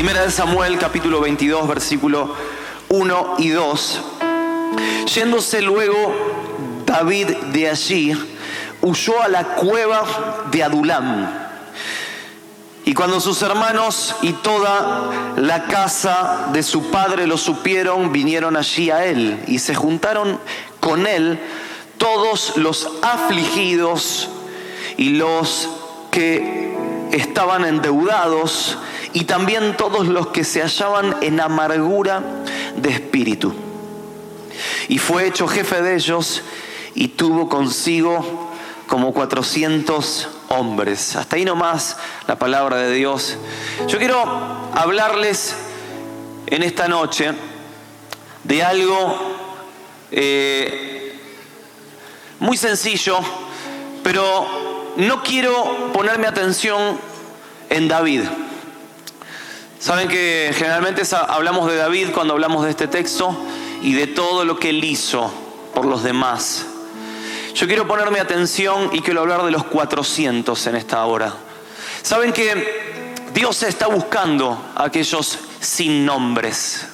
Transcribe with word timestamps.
Primera 0.00 0.22
de 0.22 0.30
Samuel, 0.30 0.78
capítulo 0.78 1.20
22, 1.20 1.68
versículo 1.68 2.34
1 2.88 3.34
y 3.36 3.50
2. 3.50 4.00
Yéndose 5.14 5.60
luego 5.60 6.14
David 6.86 7.26
de 7.52 7.68
allí, 7.68 8.12
huyó 8.80 9.22
a 9.22 9.28
la 9.28 9.44
cueva 9.56 10.46
de 10.50 10.64
Adulam. 10.64 11.28
Y 12.86 12.94
cuando 12.94 13.20
sus 13.20 13.42
hermanos 13.42 14.16
y 14.22 14.32
toda 14.32 15.34
la 15.36 15.66
casa 15.66 16.48
de 16.50 16.62
su 16.62 16.90
padre 16.90 17.26
lo 17.26 17.36
supieron, 17.36 18.10
vinieron 18.10 18.56
allí 18.56 18.90
a 18.90 19.04
él 19.04 19.44
y 19.48 19.58
se 19.58 19.74
juntaron 19.74 20.40
con 20.80 21.06
él 21.06 21.38
todos 21.98 22.56
los 22.56 22.90
afligidos 23.02 24.30
y 24.96 25.10
los 25.10 25.68
que 26.10 26.69
estaban 27.12 27.64
endeudados 27.64 28.78
y 29.12 29.24
también 29.24 29.76
todos 29.76 30.06
los 30.06 30.28
que 30.28 30.44
se 30.44 30.62
hallaban 30.62 31.16
en 31.20 31.40
amargura 31.40 32.22
de 32.76 32.90
espíritu. 32.90 33.52
Y 34.88 34.98
fue 34.98 35.26
hecho 35.26 35.48
jefe 35.48 35.82
de 35.82 35.94
ellos 35.94 36.42
y 36.94 37.08
tuvo 37.08 37.48
consigo 37.48 38.50
como 38.86 39.12
400 39.12 40.28
hombres. 40.48 41.16
Hasta 41.16 41.36
ahí 41.36 41.44
nomás 41.44 41.96
la 42.26 42.38
palabra 42.38 42.76
de 42.78 42.92
Dios. 42.92 43.36
Yo 43.86 43.98
quiero 43.98 44.22
hablarles 44.74 45.54
en 46.46 46.62
esta 46.62 46.88
noche 46.88 47.32
de 48.44 48.62
algo 48.62 49.36
eh, 50.10 51.16
muy 52.40 52.56
sencillo, 52.56 53.20
pero 54.02 54.69
no 54.96 55.22
quiero 55.22 55.90
ponerme 55.92 56.26
atención 56.26 56.98
en 57.68 57.88
David. 57.88 58.22
Saben 59.78 60.08
que 60.08 60.52
generalmente 60.54 61.02
hablamos 61.28 61.70
de 61.70 61.76
David 61.76 62.08
cuando 62.12 62.34
hablamos 62.34 62.64
de 62.64 62.70
este 62.70 62.86
texto 62.86 63.34
y 63.82 63.94
de 63.94 64.06
todo 64.06 64.44
lo 64.44 64.58
que 64.58 64.70
él 64.70 64.84
hizo 64.84 65.32
por 65.74 65.86
los 65.86 66.02
demás. 66.02 66.66
Yo 67.54 67.66
quiero 67.66 67.88
ponerme 67.88 68.20
atención 68.20 68.90
y 68.92 69.00
quiero 69.00 69.20
hablar 69.20 69.42
de 69.42 69.50
los 69.50 69.64
400 69.64 70.66
en 70.66 70.76
esta 70.76 71.04
hora. 71.04 71.32
Saben 72.02 72.32
que 72.32 73.14
Dios 73.32 73.62
está 73.62 73.86
buscando 73.86 74.62
a 74.74 74.84
aquellos 74.84 75.38
sin 75.60 76.04
nombres, 76.04 76.86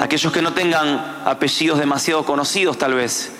aquellos 0.00 0.32
que 0.32 0.42
no 0.42 0.52
tengan 0.52 1.22
apellidos 1.24 1.78
demasiado 1.78 2.24
conocidos 2.24 2.78
tal 2.78 2.94
vez. 2.94 3.30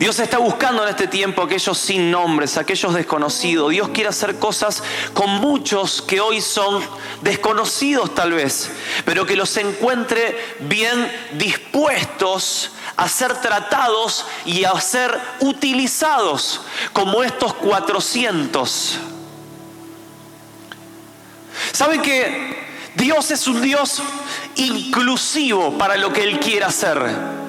Dios 0.00 0.18
está 0.18 0.38
buscando 0.38 0.82
en 0.82 0.88
este 0.88 1.08
tiempo 1.08 1.42
aquellos 1.42 1.76
sin 1.76 2.10
nombres, 2.10 2.56
aquellos 2.56 2.94
desconocidos. 2.94 3.68
Dios 3.68 3.90
quiere 3.90 4.08
hacer 4.08 4.38
cosas 4.38 4.82
con 5.12 5.28
muchos 5.28 6.00
que 6.00 6.22
hoy 6.22 6.40
son 6.40 6.82
desconocidos 7.20 8.14
tal 8.14 8.32
vez, 8.32 8.70
pero 9.04 9.26
que 9.26 9.36
los 9.36 9.54
encuentre 9.58 10.56
bien 10.60 11.06
dispuestos 11.32 12.70
a 12.96 13.10
ser 13.10 13.42
tratados 13.42 14.24
y 14.46 14.64
a 14.64 14.80
ser 14.80 15.20
utilizados 15.40 16.62
como 16.94 17.22
estos 17.22 17.52
400. 17.52 18.98
¿Saben 21.72 22.00
que 22.00 22.56
Dios 22.94 23.30
es 23.30 23.46
un 23.46 23.60
Dios 23.60 24.00
inclusivo 24.56 25.76
para 25.76 25.98
lo 25.98 26.10
que 26.10 26.22
Él 26.22 26.40
quiere 26.40 26.64
hacer? 26.64 27.39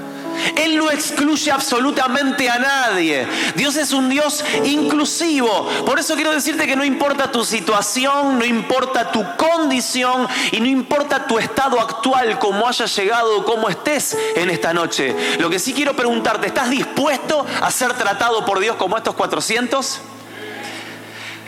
Él 0.55 0.77
no 0.77 0.89
excluye 0.91 1.51
absolutamente 1.51 2.49
a 2.49 2.59
nadie. 2.59 3.27
Dios 3.55 3.75
es 3.75 3.91
un 3.91 4.09
Dios 4.09 4.43
inclusivo. 4.63 5.67
Por 5.85 5.99
eso 5.99 6.15
quiero 6.15 6.31
decirte 6.31 6.67
que 6.67 6.75
no 6.75 6.83
importa 6.83 7.31
tu 7.31 7.43
situación, 7.43 8.39
no 8.39 8.45
importa 8.45 9.11
tu 9.11 9.25
condición 9.37 10.27
y 10.51 10.59
no 10.59 10.67
importa 10.67 11.25
tu 11.25 11.39
estado 11.39 11.79
actual, 11.79 12.39
cómo 12.39 12.67
hayas 12.67 12.95
llegado 12.95 13.45
cómo 13.45 13.69
estés 13.69 14.17
en 14.35 14.49
esta 14.49 14.73
noche. 14.73 15.15
Lo 15.39 15.49
que 15.49 15.59
sí 15.59 15.73
quiero 15.73 15.95
preguntarte, 15.95 16.47
¿estás 16.47 16.69
dispuesto 16.69 17.45
a 17.61 17.71
ser 17.71 17.93
tratado 17.93 18.45
por 18.45 18.59
Dios 18.59 18.75
como 18.75 18.97
estos 18.97 19.15
400? 19.15 20.01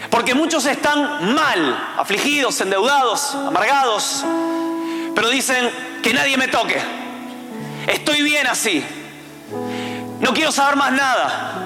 Porque 0.09 0.35
muchos 0.35 0.65
están 0.65 1.33
mal, 1.33 1.93
afligidos, 1.97 2.61
endeudados, 2.61 3.33
amargados, 3.33 4.23
pero 5.15 5.29
dicen 5.29 5.71
que 6.03 6.13
nadie 6.13 6.37
me 6.37 6.47
toque 6.47 7.02
Estoy 7.87 8.21
bien 8.21 8.47
así. 8.47 8.83
No 10.19 10.33
quiero 10.33 10.51
saber 10.51 10.75
más 10.75 10.91
nada. 10.91 11.63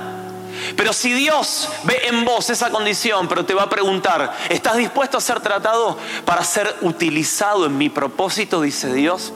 Pero 0.75 0.93
si 0.93 1.13
Dios 1.13 1.69
ve 1.83 2.07
en 2.07 2.25
vos 2.25 2.49
esa 2.49 2.69
condición, 2.69 3.27
pero 3.27 3.45
te 3.45 3.53
va 3.53 3.63
a 3.63 3.69
preguntar, 3.69 4.35
¿estás 4.49 4.77
dispuesto 4.77 5.17
a 5.17 5.21
ser 5.21 5.39
tratado 5.39 5.97
para 6.25 6.43
ser 6.43 6.75
utilizado 6.81 7.65
en 7.65 7.77
mi 7.77 7.89
propósito? 7.89 8.61
Dice 8.61 8.93
Dios. 8.93 9.33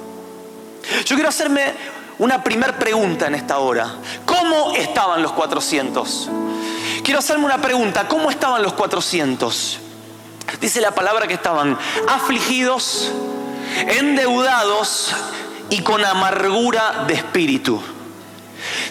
Yo 1.06 1.16
quiero 1.16 1.30
hacerme 1.30 1.74
una 2.20 2.44
primer 2.44 2.78
pregunta 2.78 3.28
en 3.28 3.36
esta 3.36 3.60
hora. 3.60 3.96
¿Cómo 4.26 4.74
estaban 4.74 5.22
los 5.22 5.32
400? 5.32 6.30
Quiero 7.04 7.20
hacerme 7.20 7.46
una 7.46 7.62
pregunta. 7.62 8.08
¿Cómo 8.08 8.30
estaban 8.30 8.62
los 8.62 8.74
400? 8.74 9.80
Dice 10.60 10.82
la 10.82 10.92
palabra 10.94 11.28
que 11.28 11.34
estaban 11.34 11.78
afligidos, 12.08 13.12
endeudados 13.88 15.14
y 15.72 15.82
con 15.82 16.06
amargura 16.06 17.06
de 17.08 17.16
espíritu. 17.16 17.82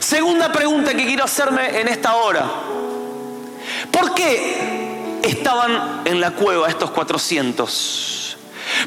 Segunda 0.00 0.50
pregunta 0.50 0.92
que 0.94 1.04
quiero 1.04 1.22
hacerme 1.22 1.80
en 1.80 1.86
esta 1.86 2.16
hora. 2.16 2.44
¿Por 3.92 4.14
qué 4.14 5.20
estaban 5.22 6.02
en 6.04 6.20
la 6.20 6.32
cueva 6.32 6.68
estos 6.68 6.90
400? 6.90 8.36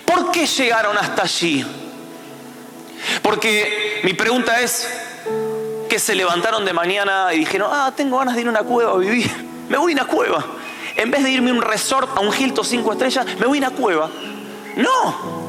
¿Por 0.05 0.31
qué 0.31 0.45
llegaron 0.45 0.97
hasta 0.97 1.21
allí? 1.21 1.65
Porque 3.21 4.01
mi 4.03 4.13
pregunta 4.13 4.59
es, 4.59 4.87
que 5.93 5.99
se 5.99 6.15
levantaron 6.15 6.65
de 6.65 6.73
mañana 6.73 7.31
y 7.35 7.37
dijeron, 7.37 7.69
ah, 7.71 7.93
tengo 7.95 8.17
ganas 8.17 8.33
de 8.33 8.41
ir 8.41 8.47
a 8.47 8.49
una 8.49 8.63
cueva 8.63 8.93
a 8.93 8.97
vivir, 8.97 9.29
me 9.69 9.77
voy 9.77 9.91
a 9.91 9.95
una 9.97 10.05
cueva. 10.05 10.43
En 10.95 11.11
vez 11.11 11.23
de 11.23 11.29
irme 11.29 11.51
a 11.51 11.53
un 11.53 11.61
resort, 11.61 12.17
a 12.17 12.21
un 12.21 12.33
Hilton 12.33 12.65
5 12.65 12.93
estrellas, 12.93 13.27
me 13.39 13.45
voy 13.45 13.59
a 13.59 13.67
una 13.67 13.69
cueva. 13.69 14.09
No, 14.75 15.42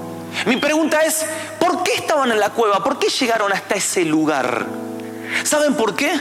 mi 0.47 0.57
pregunta 0.57 1.01
es, 1.01 1.25
¿por 1.59 1.83
qué 1.83 1.95
estaban 1.95 2.31
en 2.31 2.41
la 2.41 2.51
cueva? 2.51 2.83
¿Por 2.83 2.99
qué 2.99 3.09
llegaron 3.09 3.53
hasta 3.53 3.75
ese 3.75 4.05
lugar? 4.05 4.67
¿Saben 5.45 5.75
por 5.75 5.95
qué? 5.95 6.13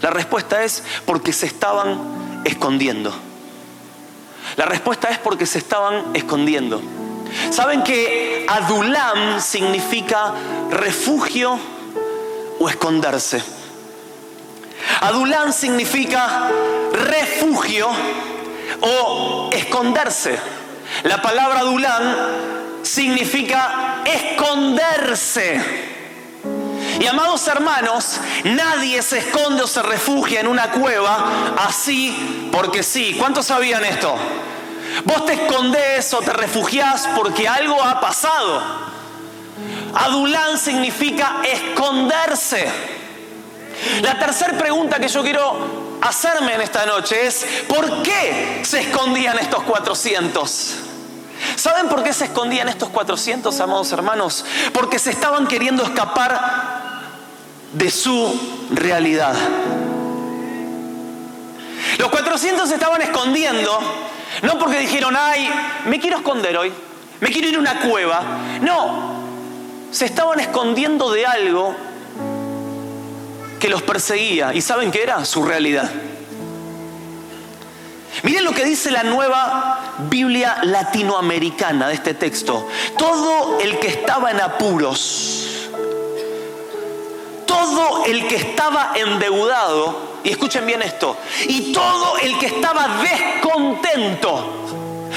La 0.00 0.10
respuesta 0.10 0.64
es 0.64 0.82
porque 1.04 1.32
se 1.32 1.46
estaban 1.46 2.42
escondiendo. 2.44 3.14
La 4.56 4.64
respuesta 4.64 5.08
es 5.08 5.18
porque 5.18 5.46
se 5.46 5.58
estaban 5.58 6.04
escondiendo. 6.14 6.80
¿Saben 7.50 7.82
que 7.82 8.46
Adulam 8.48 9.40
significa 9.40 10.32
refugio 10.70 11.58
o 12.58 12.68
esconderse? 12.68 13.42
Adulam 15.02 15.52
significa 15.52 16.50
refugio 16.92 17.88
o 18.80 19.50
esconderse. 19.52 20.38
La 21.04 21.22
palabra 21.22 21.60
Adulam 21.60 22.02
significa 22.82 24.02
esconderse. 24.04 25.90
Y 27.00 27.06
amados 27.06 27.46
hermanos, 27.48 28.20
nadie 28.44 29.00
se 29.02 29.18
esconde 29.18 29.62
o 29.62 29.66
se 29.66 29.82
refugia 29.82 30.40
en 30.40 30.46
una 30.46 30.70
cueva 30.70 31.54
así 31.56 32.48
porque 32.52 32.82
sí. 32.82 33.16
¿Cuántos 33.18 33.46
sabían 33.46 33.84
esto? 33.84 34.14
Vos 35.04 35.24
te 35.24 35.32
escondes 35.32 36.12
o 36.12 36.18
te 36.18 36.32
refugiás 36.32 37.08
porque 37.16 37.48
algo 37.48 37.82
ha 37.82 38.00
pasado. 38.00 38.62
Adulán 39.94 40.58
significa 40.58 41.40
esconderse. 41.42 42.68
La 44.02 44.18
tercera 44.18 44.58
pregunta 44.58 44.98
que 44.98 45.08
yo 45.08 45.22
quiero 45.22 45.98
hacerme 46.02 46.54
en 46.54 46.60
esta 46.60 46.84
noche 46.84 47.26
es, 47.26 47.46
¿por 47.66 48.02
qué 48.02 48.60
se 48.62 48.80
escondían 48.80 49.38
estos 49.38 49.62
400? 49.62 50.89
¿Saben 51.56 51.88
por 51.88 52.02
qué 52.02 52.12
se 52.12 52.24
escondían 52.24 52.68
estos 52.68 52.88
400, 52.90 53.58
amados 53.60 53.92
hermanos? 53.92 54.44
Porque 54.72 54.98
se 54.98 55.10
estaban 55.10 55.46
queriendo 55.46 55.82
escapar 55.82 56.40
de 57.72 57.90
su 57.90 58.68
realidad. 58.70 59.34
Los 61.98 62.08
400 62.10 62.68
se 62.68 62.74
estaban 62.74 63.02
escondiendo, 63.02 63.78
no 64.42 64.58
porque 64.58 64.78
dijeron, 64.78 65.14
ay, 65.18 65.50
me 65.86 66.00
quiero 66.00 66.18
esconder 66.18 66.56
hoy, 66.56 66.72
me 67.20 67.30
quiero 67.30 67.48
ir 67.48 67.56
a 67.56 67.58
una 67.58 67.80
cueva. 67.80 68.22
No, 68.62 69.20
se 69.90 70.06
estaban 70.06 70.40
escondiendo 70.40 71.12
de 71.12 71.26
algo 71.26 71.76
que 73.58 73.68
los 73.68 73.82
perseguía. 73.82 74.54
¿Y 74.54 74.62
saben 74.62 74.90
qué 74.90 75.02
era? 75.02 75.24
Su 75.24 75.44
realidad. 75.44 75.90
Miren 78.22 78.44
lo 78.44 78.52
que 78.52 78.64
dice 78.64 78.90
la 78.90 79.02
nueva 79.02 79.94
Biblia 80.10 80.58
latinoamericana 80.62 81.88
de 81.88 81.94
este 81.94 82.14
texto. 82.14 82.68
Todo 82.98 83.58
el 83.60 83.78
que 83.78 83.88
estaba 83.88 84.30
en 84.30 84.40
apuros, 84.40 85.68
todo 87.46 88.04
el 88.04 88.28
que 88.28 88.36
estaba 88.36 88.92
endeudado, 88.94 90.20
y 90.22 90.30
escuchen 90.30 90.66
bien 90.66 90.82
esto, 90.82 91.16
y 91.46 91.72
todo 91.72 92.18
el 92.18 92.38
que 92.38 92.46
estaba 92.46 93.00
descontento, 93.02 94.56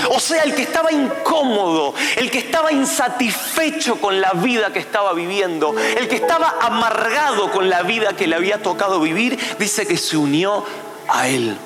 O 0.10 0.20
sea, 0.20 0.44
el 0.44 0.54
que 0.56 0.64
estaba 0.64 0.92
incómodo, 0.92 1.94
el 2.18 2.30
que 2.30 2.40
estaba 2.40 2.72
insatisfecho 2.72 4.02
con 4.02 4.20
la 4.20 4.32
vida 4.32 4.74
que 4.74 4.80
estaba 4.80 5.14
viviendo, 5.14 5.76
el 5.78 6.08
que 6.08 6.16
estaba 6.16 6.56
amargado 6.62 7.52
con 7.52 7.70
la 7.70 7.84
vida 7.84 8.14
que 8.14 8.28
le 8.28 8.36
había 8.36 8.62
tocado 8.62 9.00
vivir, 9.00 9.40
dice 9.60 9.86
que 9.86 9.98
se 9.98 10.18
unió 10.18 10.66
a 11.08 11.28
él. 11.28 11.58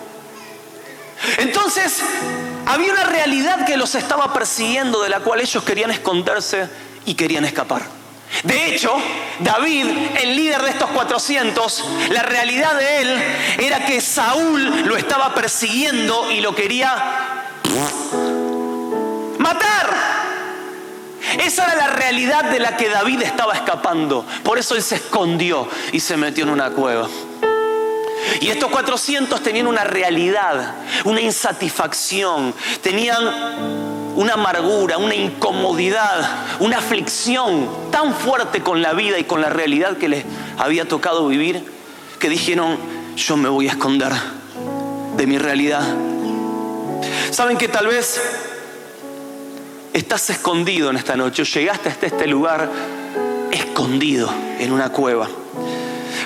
Entonces, 1.37 2.01
había 2.65 2.91
una 2.91 3.03
realidad 3.03 3.65
que 3.65 3.77
los 3.77 3.95
estaba 3.95 4.33
persiguiendo, 4.33 5.01
de 5.01 5.09
la 5.09 5.19
cual 5.19 5.41
ellos 5.41 5.63
querían 5.63 5.91
esconderse 5.91 6.69
y 7.05 7.15
querían 7.15 7.45
escapar. 7.45 7.81
De 8.43 8.75
hecho, 8.75 8.93
David, 9.39 9.87
el 10.21 10.35
líder 10.35 10.61
de 10.61 10.69
estos 10.71 10.89
400, 10.89 11.85
la 12.09 12.23
realidad 12.23 12.75
de 12.75 13.01
él 13.01 13.23
era 13.59 13.85
que 13.85 14.01
Saúl 14.01 14.85
lo 14.85 14.97
estaba 14.97 15.33
persiguiendo 15.33 16.29
y 16.31 16.41
lo 16.41 16.53
quería 16.53 17.45
matar. 19.39 19.95
Esa 21.39 21.65
era 21.65 21.75
la 21.75 21.87
realidad 21.87 22.45
de 22.45 22.59
la 22.59 22.77
que 22.77 22.89
David 22.89 23.21
estaba 23.21 23.53
escapando. 23.53 24.25
Por 24.43 24.57
eso 24.57 24.75
él 24.75 24.83
se 24.83 24.95
escondió 24.95 25.67
y 25.91 25.99
se 25.99 26.17
metió 26.17 26.43
en 26.43 26.49
una 26.49 26.69
cueva. 26.71 27.07
Y 28.41 28.50
estos 28.50 28.69
400 28.69 29.41
tenían 29.41 29.68
una 29.68 29.83
realidad, 29.83 30.75
una 31.06 31.21
insatisfacción, 31.21 32.53
tenían 32.81 33.24
una 34.15 34.33
amargura, 34.33 34.97
una 34.97 35.15
incomodidad, 35.15 36.57
una 36.59 36.79
aflicción 36.79 37.69
tan 37.91 38.13
fuerte 38.13 38.62
con 38.62 38.81
la 38.81 38.94
vida 38.94 39.19
y 39.19 39.24
con 39.24 39.41
la 39.41 39.50
realidad 39.50 39.97
que 39.97 40.09
les 40.09 40.25
había 40.57 40.88
tocado 40.88 41.27
vivir, 41.27 41.63
que 42.19 42.29
dijeron, 42.29 42.77
yo 43.15 43.38
me 43.38 43.50
voy 43.50 43.68
a 43.68 43.71
esconder 43.71 44.12
de 45.15 45.27
mi 45.27 45.38
realidad. 45.38 45.83
Saben 47.31 47.57
que 47.57 47.68
tal 47.68 47.88
vez 47.88 48.21
estás 49.94 50.30
escondido 50.30 50.89
en 50.89 50.97
esta 50.97 51.15
noche, 51.15 51.44
o 51.44 51.45
llegaste 51.45 51.89
hasta 51.89 52.07
este 52.07 52.27
lugar 52.27 52.69
escondido 53.51 54.33
en 54.59 54.71
una 54.71 54.89
cueva, 54.89 55.27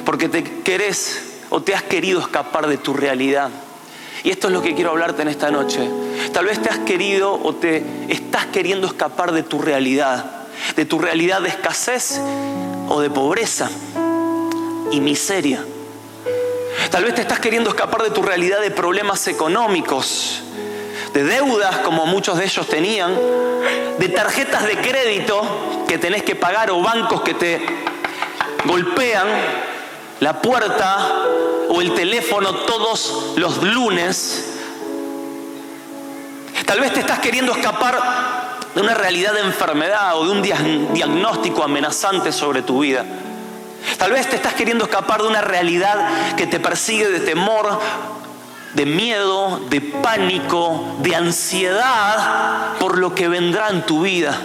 porque 0.06 0.30
te 0.30 0.44
querés 0.44 1.31
o 1.52 1.62
te 1.62 1.76
has 1.76 1.84
querido 1.84 2.20
escapar 2.20 2.68
de 2.68 2.78
tu 2.78 2.94
realidad. 2.94 3.50
Y 4.24 4.32
esto 4.32 4.48
es 4.48 4.54
lo 4.54 4.62
que 4.62 4.74
quiero 4.74 4.92
hablarte 4.92 5.22
en 5.22 5.28
esta 5.28 5.52
noche. 5.52 5.88
Tal 6.34 6.46
vez 6.46 6.62
te 6.62 6.70
has 6.70 6.80
querido 6.80 7.34
o 7.34 7.54
te 7.54 7.84
estás 8.08 8.46
queriendo 8.48 8.88
escapar 8.88 9.34
de 9.34 9.44
tu 9.44 9.60
realidad, 9.62 10.48
de 10.76 10.86
tu 10.86 10.98
realidad 10.98 11.42
de 11.42 11.50
escasez 11.50 12.22
o 12.88 13.02
de 13.02 13.10
pobreza 13.10 13.70
y 14.92 15.02
miseria. 15.02 15.64
Tal 16.90 17.04
vez 17.04 17.16
te 17.16 17.22
estás 17.22 17.40
queriendo 17.40 17.70
escapar 17.70 18.02
de 18.02 18.12
tu 18.12 18.22
realidad 18.22 18.62
de 18.62 18.72
problemas 18.72 19.28
económicos, 19.28 20.44
de 21.14 21.24
deudas 21.26 21.78
como 21.80 22.06
muchos 22.06 22.38
de 22.38 22.46
ellos 22.46 22.68
tenían, 22.68 23.14
de 24.00 24.10
tarjetas 24.10 24.66
de 24.66 24.78
crédito 24.78 25.42
que 25.88 25.98
tenés 25.98 26.24
que 26.24 26.36
pagar 26.36 26.72
o 26.72 26.82
bancos 26.82 27.22
que 27.24 27.34
te 27.34 27.62
golpean 28.66 29.28
la 30.22 30.40
puerta 30.40 31.26
o 31.68 31.82
el 31.82 31.94
teléfono 31.96 32.54
todos 32.54 33.34
los 33.38 33.62
lunes. 33.64 34.46
Tal 36.66 36.80
vez 36.80 36.94
te 36.94 37.00
estás 37.02 37.20
queriendo 37.20 37.52
escapar 37.52 38.00
de 38.74 38.82
una 38.82 38.94
realidad 38.94 39.34
de 39.34 39.42
enfermedad 39.42 40.16
o 40.18 40.26
de 40.26 40.32
un 40.32 40.42
diagnóstico 40.94 41.64
amenazante 41.64 42.32
sobre 42.32 42.62
tu 42.62 42.82
vida. 42.82 43.04
Tal 43.98 44.12
vez 44.12 44.30
te 44.30 44.36
estás 44.36 44.54
queriendo 44.54 44.86
escapar 44.86 45.24
de 45.24 45.28
una 45.28 45.42
realidad 45.42 46.36
que 46.36 46.46
te 46.46 46.60
persigue 46.60 47.10
de 47.10 47.20
temor, 47.22 47.80
de 48.76 48.86
miedo, 48.86 49.60
de 49.72 49.82
pánico, 49.82 50.98
de 51.00 51.16
ansiedad 51.16 52.78
por 52.80 53.00
lo 53.00 53.16
que 53.16 53.28
vendrá 53.28 53.70
en 53.70 53.88
tu 53.88 54.02
vida. 54.02 54.40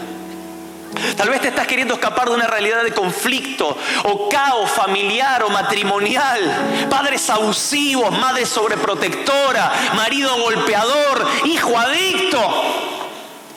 Tal 1.17 1.29
vez 1.29 1.41
te 1.41 1.49
estás 1.49 1.67
queriendo 1.67 1.95
escapar 1.95 2.29
de 2.29 2.35
una 2.35 2.47
realidad 2.47 2.83
de 2.83 2.93
conflicto 2.93 3.77
o 4.05 4.29
caos 4.29 4.71
familiar 4.71 5.43
o 5.43 5.51
matrimonial. 5.51 6.87
Padres 6.91 7.29
abusivos, 7.31 8.17
madre 8.19 8.47
sobreprotectora, 8.47 9.73
marido 9.95 10.37
golpeador, 10.43 11.27
hijo 11.45 11.79
adicto. 11.79 12.39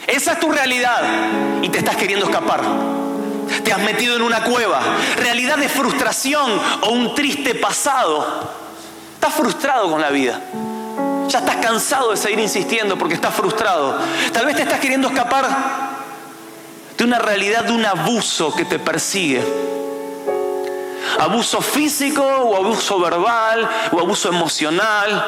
Esa 0.07 0.33
es 0.33 0.39
tu 0.39 0.51
realidad 0.51 1.03
y 1.61 1.69
te 1.69 1.79
estás 1.79 1.95
queriendo 1.95 2.25
escapar. 2.25 2.61
Te 3.63 3.73
has 3.73 3.79
metido 3.79 4.15
en 4.15 4.21
una 4.21 4.43
cueva. 4.43 4.81
Realidad 5.17 5.57
de 5.57 5.69
frustración 5.69 6.59
o 6.81 6.89
un 6.89 7.15
triste 7.15 7.55
pasado. 7.55 8.25
Estás 9.15 9.33
frustrado 9.33 9.89
con 9.89 10.01
la 10.01 10.09
vida. 10.09 10.39
Ya 11.27 11.39
estás 11.39 11.57
cansado 11.57 12.11
de 12.11 12.17
seguir 12.17 12.39
insistiendo 12.39 12.97
porque 12.97 13.13
estás 13.13 13.33
frustrado. 13.33 13.99
Tal 14.33 14.45
vez 14.45 14.55
te 14.55 14.63
estás 14.63 14.79
queriendo 14.79 15.09
escapar 15.09 15.88
de 16.99 17.05
una 17.05 17.17
realidad 17.17 17.63
de 17.63 17.71
un 17.71 17.85
abuso 17.85 18.53
que 18.53 18.65
te 18.65 18.77
persigue. 18.77 19.41
Abuso 21.17 21.61
físico 21.61 22.21
o 22.21 22.57
abuso 22.57 22.99
verbal 22.99 23.67
o 23.93 23.99
abuso 24.01 24.27
emocional, 24.27 25.25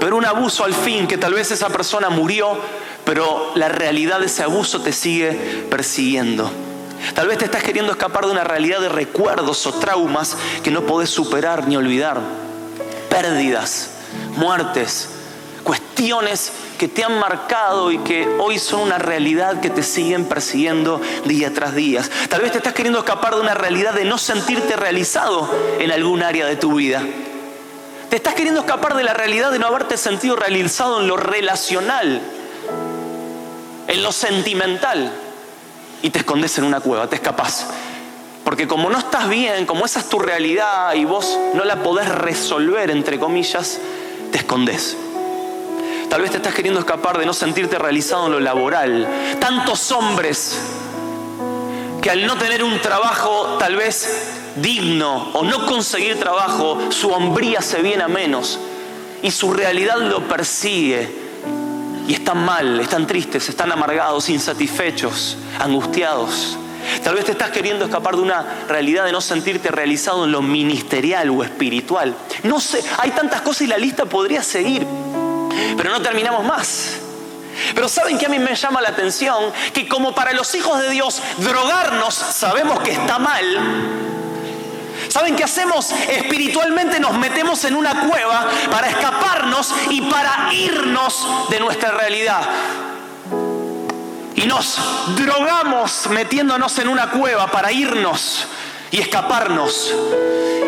pero 0.00 0.16
un 0.16 0.24
abuso 0.24 0.64
al 0.64 0.72
fin 0.72 1.06
que 1.06 1.18
tal 1.18 1.34
vez 1.34 1.50
esa 1.50 1.68
persona 1.68 2.08
murió, 2.08 2.58
pero 3.04 3.52
la 3.54 3.68
realidad 3.68 4.18
de 4.18 4.26
ese 4.26 4.44
abuso 4.44 4.80
te 4.80 4.92
sigue 4.92 5.66
persiguiendo. 5.70 6.50
Tal 7.14 7.28
vez 7.28 7.36
te 7.36 7.44
estás 7.44 7.62
queriendo 7.62 7.92
escapar 7.92 8.24
de 8.24 8.32
una 8.32 8.44
realidad 8.44 8.80
de 8.80 8.88
recuerdos 8.88 9.66
o 9.66 9.74
traumas 9.74 10.38
que 10.62 10.70
no 10.70 10.86
podés 10.86 11.10
superar 11.10 11.68
ni 11.68 11.76
olvidar. 11.76 12.18
Pérdidas, 13.10 13.90
muertes, 14.36 15.10
cuestiones 15.64 16.52
que 16.78 16.86
te 16.86 17.02
han 17.02 17.18
marcado 17.18 17.90
y 17.90 17.98
que 17.98 18.28
hoy 18.38 18.58
son 18.58 18.80
una 18.80 18.98
realidad 18.98 19.60
que 19.60 19.70
te 19.70 19.82
siguen 19.82 20.26
persiguiendo 20.26 21.00
día 21.24 21.52
tras 21.52 21.74
día. 21.74 22.02
Tal 22.28 22.42
vez 22.42 22.52
te 22.52 22.58
estás 22.58 22.74
queriendo 22.74 23.00
escapar 23.00 23.34
de 23.34 23.40
una 23.40 23.54
realidad 23.54 23.94
de 23.94 24.04
no 24.04 24.18
sentirte 24.18 24.76
realizado 24.76 25.50
en 25.80 25.90
algún 25.90 26.22
área 26.22 26.46
de 26.46 26.56
tu 26.56 26.74
vida. 26.74 27.02
Te 28.10 28.16
estás 28.16 28.34
queriendo 28.34 28.60
escapar 28.60 28.94
de 28.94 29.02
la 29.02 29.14
realidad 29.14 29.50
de 29.50 29.58
no 29.58 29.66
haberte 29.66 29.96
sentido 29.96 30.36
realizado 30.36 31.00
en 31.00 31.08
lo 31.08 31.16
relacional, 31.16 32.20
en 33.88 34.02
lo 34.02 34.12
sentimental. 34.12 35.12
Y 36.02 36.10
te 36.10 36.18
escondes 36.18 36.58
en 36.58 36.64
una 36.64 36.80
cueva, 36.80 37.08
te 37.08 37.16
escapas. 37.16 37.66
Porque 38.44 38.68
como 38.68 38.90
no 38.90 38.98
estás 38.98 39.28
bien, 39.30 39.64
como 39.64 39.86
esa 39.86 40.00
es 40.00 40.08
tu 40.10 40.18
realidad 40.18 40.92
y 40.94 41.06
vos 41.06 41.38
no 41.54 41.64
la 41.64 41.82
podés 41.82 42.08
resolver, 42.10 42.90
entre 42.90 43.18
comillas, 43.18 43.80
te 44.30 44.38
escondes. 44.38 44.98
Tal 46.14 46.22
vez 46.22 46.30
te 46.30 46.36
estás 46.36 46.54
queriendo 46.54 46.78
escapar 46.78 47.18
de 47.18 47.26
no 47.26 47.32
sentirte 47.32 47.76
realizado 47.76 48.26
en 48.26 48.32
lo 48.34 48.38
laboral. 48.38 49.08
Tantos 49.40 49.90
hombres 49.90 50.60
que 52.00 52.08
al 52.08 52.24
no 52.24 52.38
tener 52.38 52.62
un 52.62 52.80
trabajo 52.80 53.56
tal 53.58 53.74
vez 53.74 54.28
digno 54.54 55.30
o 55.32 55.42
no 55.42 55.66
conseguir 55.66 56.20
trabajo, 56.20 56.78
su 56.92 57.10
hombría 57.10 57.60
se 57.62 57.82
viene 57.82 58.04
a 58.04 58.06
menos 58.06 58.60
y 59.24 59.32
su 59.32 59.52
realidad 59.52 59.96
lo 60.02 60.20
persigue. 60.28 61.12
Y 62.06 62.14
están 62.14 62.44
mal, 62.44 62.78
están 62.78 63.08
tristes, 63.08 63.48
están 63.48 63.72
amargados, 63.72 64.28
insatisfechos, 64.28 65.36
angustiados. 65.58 66.56
Tal 67.02 67.16
vez 67.16 67.24
te 67.24 67.32
estás 67.32 67.50
queriendo 67.50 67.86
escapar 67.86 68.14
de 68.14 68.22
una 68.22 68.66
realidad 68.68 69.04
de 69.04 69.10
no 69.10 69.20
sentirte 69.20 69.68
realizado 69.72 70.26
en 70.26 70.30
lo 70.30 70.42
ministerial 70.42 71.28
o 71.30 71.42
espiritual. 71.42 72.14
No 72.44 72.60
sé, 72.60 72.84
hay 72.98 73.10
tantas 73.10 73.40
cosas 73.40 73.62
y 73.62 73.66
la 73.66 73.78
lista 73.78 74.04
podría 74.04 74.44
seguir 74.44 74.86
pero 75.76 75.90
no 75.90 76.00
terminamos 76.02 76.44
más. 76.44 77.00
Pero 77.74 77.88
saben 77.88 78.18
que 78.18 78.26
a 78.26 78.28
mí 78.28 78.38
me 78.38 78.54
llama 78.54 78.80
la 78.80 78.90
atención 78.90 79.52
que 79.72 79.86
como 79.88 80.14
para 80.14 80.32
los 80.32 80.54
hijos 80.54 80.80
de 80.80 80.90
Dios 80.90 81.22
drogarnos 81.38 82.14
sabemos 82.14 82.80
que 82.80 82.92
está 82.92 83.18
mal. 83.18 84.02
¿Saben 85.08 85.36
qué 85.36 85.44
hacemos? 85.44 85.92
Espiritualmente 85.92 86.98
nos 86.98 87.16
metemos 87.18 87.64
en 87.64 87.74
una 87.74 88.08
cueva 88.08 88.48
para 88.70 88.88
escaparnos 88.88 89.72
y 89.90 90.00
para 90.02 90.52
irnos 90.52 91.26
de 91.50 91.60
nuestra 91.60 91.92
realidad. 91.92 92.42
Y 94.36 94.46
nos 94.46 94.78
drogamos 95.16 96.08
metiéndonos 96.10 96.78
en 96.78 96.88
una 96.88 97.10
cueva 97.10 97.46
para 97.46 97.70
irnos 97.70 98.46
y 98.90 99.00
escaparnos. 99.00 99.94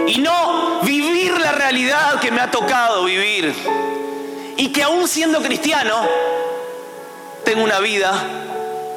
Y 0.07 0.19
no 0.19 0.81
vivir 0.83 1.39
la 1.39 1.53
realidad 1.53 2.21
que 2.21 2.31
me 2.31 2.41
ha 2.41 2.51
tocado 2.51 3.05
vivir 3.05 3.55
y 4.57 4.69
que 4.69 4.83
aún 4.83 5.07
siendo 5.09 5.43
cristiano 5.43 6.07
tengo 7.45 7.63
una 7.63 7.79
vida 7.81 8.13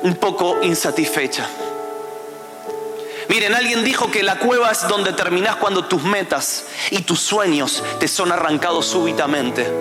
un 0.03 0.15
poco 0.15 0.57
insatisfecha. 0.61 1.47
Miren, 3.27 3.53
alguien 3.53 3.83
dijo 3.83 4.09
que 4.09 4.23
la 4.23 4.39
cueva 4.39 4.71
es 4.71 4.87
donde 4.87 5.13
terminás 5.13 5.57
cuando 5.57 5.85
tus 5.85 6.01
metas 6.01 6.65
y 6.89 7.01
tus 7.01 7.19
sueños 7.19 7.83
te 7.99 8.07
son 8.07 8.31
arrancados 8.31 8.87
súbitamente. 8.87 9.71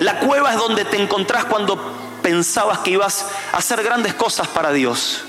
La 0.00 0.18
cueva 0.18 0.52
es 0.52 0.58
donde 0.58 0.84
te 0.84 0.96
encontrás 0.96 1.44
cuando 1.44 1.78
pensabas 2.22 2.80
que 2.80 2.90
ibas 2.90 3.26
a 3.52 3.58
hacer 3.58 3.84
grandes 3.84 4.14
cosas 4.14 4.48
para 4.48 4.72
Dios. 4.72 5.22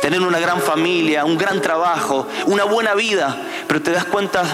Tener 0.00 0.20
una 0.20 0.38
gran 0.38 0.60
familia, 0.60 1.24
un 1.24 1.36
gran 1.36 1.60
trabajo, 1.60 2.28
una 2.46 2.62
buena 2.62 2.94
vida, 2.94 3.36
pero 3.66 3.82
te 3.82 3.90
das 3.90 4.04
cuenta 4.04 4.44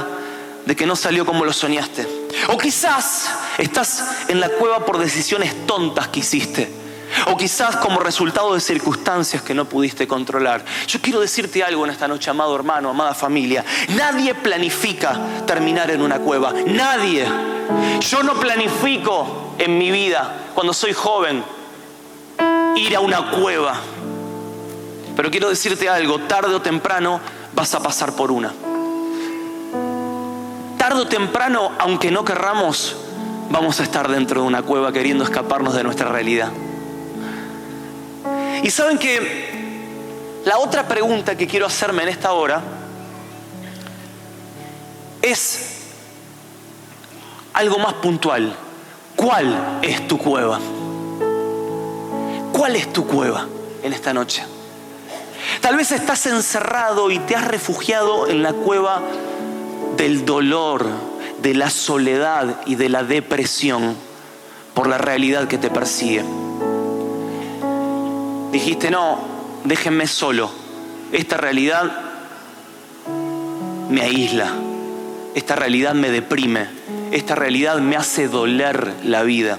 de 0.64 0.74
que 0.74 0.86
no 0.86 0.96
salió 0.96 1.26
como 1.26 1.44
lo 1.44 1.52
soñaste. 1.52 2.08
O 2.48 2.56
quizás 2.56 3.28
estás 3.58 4.26
en 4.28 4.40
la 4.40 4.48
cueva 4.48 4.84
por 4.84 4.98
decisiones 4.98 5.66
tontas 5.66 6.08
que 6.08 6.20
hiciste. 6.20 6.82
o 7.26 7.36
quizás 7.36 7.76
como 7.76 8.00
resultado 8.00 8.54
de 8.54 8.60
circunstancias 8.60 9.42
que 9.42 9.52
no 9.52 9.66
pudiste 9.66 10.08
controlar. 10.08 10.64
Yo 10.86 10.98
quiero 11.00 11.20
decirte 11.20 11.62
algo 11.62 11.84
en 11.84 11.90
esta 11.90 12.08
noche, 12.08 12.30
amado 12.30 12.56
hermano, 12.56 12.88
amada 12.88 13.14
familia. 13.14 13.64
Nadie 13.90 14.34
planifica 14.34 15.20
terminar 15.46 15.90
en 15.90 16.00
una 16.00 16.18
cueva. 16.20 16.52
Nadie. 16.66 17.26
Yo 18.00 18.22
no 18.22 18.34
planifico 18.34 19.54
en 19.58 19.76
mi 19.76 19.90
vida, 19.90 20.48
cuando 20.54 20.72
soy 20.72 20.92
joven, 20.92 21.44
ir 22.76 22.96
a 22.96 23.00
una 23.00 23.30
cueva. 23.30 23.74
Pero 25.14 25.30
quiero 25.30 25.48
decirte 25.48 25.88
algo, 25.88 26.20
tarde 26.20 26.54
o 26.54 26.62
temprano 26.62 27.20
vas 27.54 27.74
a 27.74 27.80
pasar 27.80 28.14
por 28.14 28.30
una. 28.30 28.52
Tarde 30.78 31.00
o 31.00 31.06
temprano, 31.06 31.72
aunque 31.78 32.10
no 32.10 32.24
querramos, 32.24 32.96
vamos 33.52 33.78
a 33.80 33.82
estar 33.82 34.08
dentro 34.08 34.40
de 34.40 34.46
una 34.46 34.62
cueva 34.62 34.92
queriendo 34.92 35.24
escaparnos 35.24 35.74
de 35.74 35.84
nuestra 35.84 36.08
realidad. 36.08 36.50
Y 38.62 38.70
saben 38.70 38.98
que 38.98 40.40
la 40.46 40.58
otra 40.58 40.88
pregunta 40.88 41.36
que 41.36 41.46
quiero 41.46 41.66
hacerme 41.66 42.02
en 42.04 42.08
esta 42.08 42.32
hora 42.32 42.62
es 45.20 45.82
algo 47.52 47.78
más 47.78 47.92
puntual. 47.94 48.54
¿Cuál 49.14 49.80
es 49.82 50.08
tu 50.08 50.16
cueva? 50.16 50.58
¿Cuál 52.52 52.76
es 52.76 52.90
tu 52.90 53.06
cueva 53.06 53.46
en 53.82 53.92
esta 53.92 54.14
noche? 54.14 54.44
Tal 55.60 55.76
vez 55.76 55.92
estás 55.92 56.24
encerrado 56.24 57.10
y 57.10 57.18
te 57.18 57.36
has 57.36 57.46
refugiado 57.46 58.28
en 58.28 58.42
la 58.42 58.54
cueva 58.54 59.02
del 59.98 60.24
dolor, 60.24 60.86
de 61.42 61.54
la 61.54 61.70
soledad 61.70 62.60
y 62.66 62.76
de 62.76 62.88
la 62.88 63.02
depresión 63.02 63.96
por 64.74 64.86
la 64.86 64.98
realidad 64.98 65.48
que 65.48 65.58
te 65.58 65.70
persigue. 65.70 66.24
Dijiste, 68.52 68.90
no, 68.90 69.18
déjenme 69.64 70.06
solo. 70.06 70.50
Esta 71.10 71.36
realidad 71.36 71.90
me 73.90 74.02
aísla. 74.02 74.52
Esta 75.34 75.56
realidad 75.56 75.94
me 75.94 76.10
deprime. 76.10 76.68
Esta 77.10 77.34
realidad 77.34 77.78
me 77.78 77.96
hace 77.96 78.28
doler 78.28 78.92
la 79.04 79.22
vida. 79.22 79.58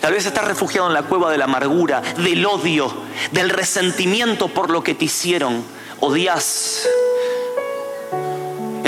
Tal 0.00 0.12
vez 0.12 0.26
estás 0.26 0.44
refugiado 0.44 0.86
en 0.88 0.94
la 0.94 1.02
cueva 1.02 1.30
de 1.30 1.38
la 1.38 1.44
amargura, 1.44 2.02
del 2.18 2.44
odio, 2.46 2.92
del 3.32 3.50
resentimiento 3.50 4.48
por 4.48 4.70
lo 4.70 4.82
que 4.82 4.94
te 4.94 5.06
hicieron. 5.06 5.62
Odias 6.00 6.88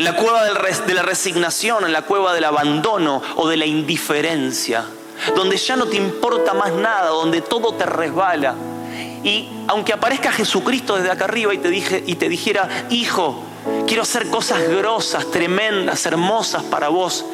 en 0.00 0.04
la 0.04 0.16
cueva 0.16 0.44
de 0.44 0.94
la 0.94 1.02
resignación, 1.02 1.84
en 1.84 1.92
la 1.92 2.00
cueva 2.00 2.32
del 2.32 2.44
abandono 2.44 3.20
o 3.36 3.46
de 3.46 3.58
la 3.58 3.66
indiferencia, 3.66 4.86
donde 5.36 5.58
ya 5.58 5.76
no 5.76 5.84
te 5.84 5.98
importa 5.98 6.54
más 6.54 6.72
nada, 6.72 7.10
donde 7.10 7.42
todo 7.42 7.74
te 7.74 7.84
resbala. 7.84 8.54
Y 9.22 9.50
aunque 9.68 9.92
aparezca 9.92 10.32
Jesucristo 10.32 10.96
desde 10.96 11.10
acá 11.10 11.26
arriba 11.26 11.52
y 11.52 11.58
te, 11.58 11.68
dije, 11.68 12.02
y 12.06 12.14
te 12.14 12.30
dijera, 12.30 12.86
hijo, 12.88 13.44
quiero 13.86 14.04
hacer 14.04 14.30
cosas 14.30 14.66
grosas, 14.70 15.30
tremendas, 15.30 16.06
hermosas 16.06 16.62
para 16.62 16.88
vos, 16.88 17.26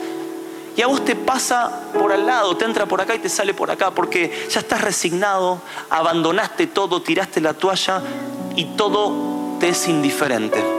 y 0.76 0.82
a 0.82 0.88
vos 0.88 1.04
te 1.04 1.14
pasa 1.14 1.92
por 1.94 2.10
al 2.10 2.26
lado, 2.26 2.56
te 2.56 2.64
entra 2.64 2.86
por 2.86 3.00
acá 3.00 3.14
y 3.14 3.20
te 3.20 3.28
sale 3.28 3.54
por 3.54 3.70
acá, 3.70 3.92
porque 3.92 4.48
ya 4.50 4.58
estás 4.58 4.80
resignado, 4.80 5.60
abandonaste 5.88 6.66
todo, 6.66 7.00
tiraste 7.00 7.40
la 7.40 7.54
toalla 7.54 8.02
y 8.56 8.64
todo 8.76 9.56
te 9.60 9.68
es 9.68 9.86
indiferente. 9.86 10.75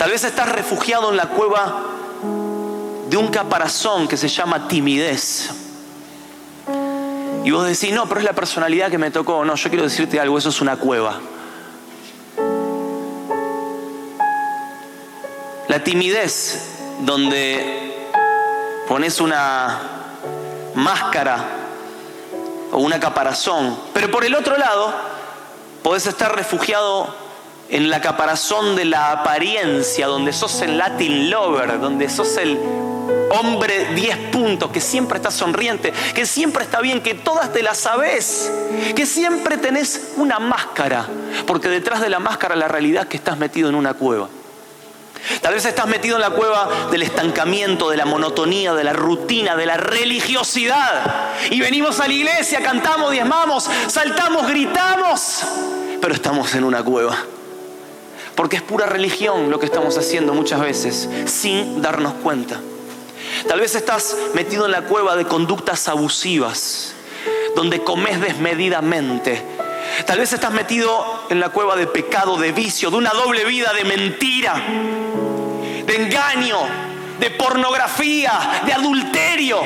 Tal 0.00 0.10
vez 0.10 0.24
estás 0.24 0.48
refugiado 0.48 1.10
en 1.10 1.18
la 1.18 1.26
cueva 1.26 1.82
de 3.10 3.18
un 3.18 3.28
caparazón 3.28 4.08
que 4.08 4.16
se 4.16 4.28
llama 4.28 4.66
timidez. 4.66 5.50
Y 7.44 7.50
vos 7.50 7.66
decís, 7.66 7.92
no, 7.92 8.08
pero 8.08 8.20
es 8.20 8.24
la 8.24 8.32
personalidad 8.32 8.90
que 8.90 8.96
me 8.96 9.10
tocó. 9.10 9.44
No, 9.44 9.56
yo 9.56 9.68
quiero 9.68 9.84
decirte 9.84 10.18
algo, 10.18 10.38
eso 10.38 10.48
es 10.48 10.62
una 10.62 10.76
cueva. 10.76 11.20
La 15.68 15.84
timidez, 15.84 16.78
donde 17.00 18.08
pones 18.88 19.20
una 19.20 19.80
máscara 20.76 21.44
o 22.72 22.78
una 22.78 22.98
caparazón, 22.98 23.78
pero 23.92 24.10
por 24.10 24.24
el 24.24 24.34
otro 24.34 24.56
lado, 24.56 24.94
podés 25.82 26.06
estar 26.06 26.34
refugiado 26.34 27.29
en 27.70 27.88
la 27.88 28.00
caparazón 28.00 28.76
de 28.76 28.84
la 28.84 29.12
apariencia, 29.12 30.06
donde 30.06 30.32
sos 30.32 30.60
el 30.62 30.76
Latin 30.76 31.30
lover, 31.30 31.80
donde 31.80 32.08
sos 32.08 32.36
el 32.36 32.58
hombre 33.30 33.94
10 33.94 34.16
puntos, 34.32 34.70
que 34.70 34.80
siempre 34.80 35.18
está 35.18 35.30
sonriente, 35.30 35.92
que 36.14 36.26
siempre 36.26 36.64
está 36.64 36.80
bien, 36.80 37.00
que 37.00 37.14
todas 37.14 37.52
te 37.52 37.62
las 37.62 37.78
sabes, 37.78 38.50
que 38.96 39.06
siempre 39.06 39.56
tenés 39.56 40.12
una 40.16 40.38
máscara, 40.38 41.06
porque 41.46 41.68
detrás 41.68 42.00
de 42.00 42.10
la 42.10 42.18
máscara 42.18 42.56
la 42.56 42.68
realidad 42.68 43.04
es 43.04 43.08
que 43.08 43.16
estás 43.16 43.38
metido 43.38 43.68
en 43.68 43.76
una 43.76 43.94
cueva. 43.94 44.28
Tal 45.42 45.54
vez 45.54 45.64
estás 45.64 45.86
metido 45.86 46.16
en 46.16 46.22
la 46.22 46.30
cueva 46.30 46.68
del 46.90 47.02
estancamiento, 47.02 47.90
de 47.90 47.96
la 47.96 48.06
monotonía, 48.06 48.74
de 48.74 48.84
la 48.84 48.94
rutina, 48.94 49.54
de 49.54 49.66
la 49.66 49.76
religiosidad. 49.76 51.34
Y 51.50 51.60
venimos 51.60 52.00
a 52.00 52.08
la 52.08 52.14
iglesia, 52.14 52.62
cantamos, 52.62 53.12
diezmamos, 53.12 53.68
saltamos, 53.86 54.48
gritamos, 54.48 55.42
pero 56.00 56.14
estamos 56.14 56.54
en 56.54 56.64
una 56.64 56.82
cueva. 56.82 57.16
Porque 58.40 58.56
es 58.56 58.62
pura 58.62 58.86
religión 58.86 59.50
lo 59.50 59.58
que 59.58 59.66
estamos 59.66 59.98
haciendo 59.98 60.32
muchas 60.32 60.62
veces, 60.62 61.10
sin 61.26 61.82
darnos 61.82 62.14
cuenta. 62.22 62.58
Tal 63.46 63.60
vez 63.60 63.74
estás 63.74 64.16
metido 64.32 64.64
en 64.64 64.72
la 64.72 64.80
cueva 64.86 65.14
de 65.14 65.26
conductas 65.26 65.88
abusivas, 65.88 66.94
donde 67.54 67.84
comes 67.84 68.18
desmedidamente. 68.18 69.42
Tal 70.06 70.20
vez 70.20 70.32
estás 70.32 70.52
metido 70.52 71.26
en 71.28 71.38
la 71.38 71.50
cueva 71.50 71.76
de 71.76 71.86
pecado, 71.86 72.38
de 72.38 72.52
vicio, 72.52 72.90
de 72.90 72.96
una 72.96 73.10
doble 73.10 73.44
vida, 73.44 73.74
de 73.74 73.84
mentira, 73.84 74.54
de 75.84 75.96
engaño, 76.02 76.60
de 77.18 77.30
pornografía, 77.32 78.62
de 78.64 78.72
adulterio. 78.72 79.60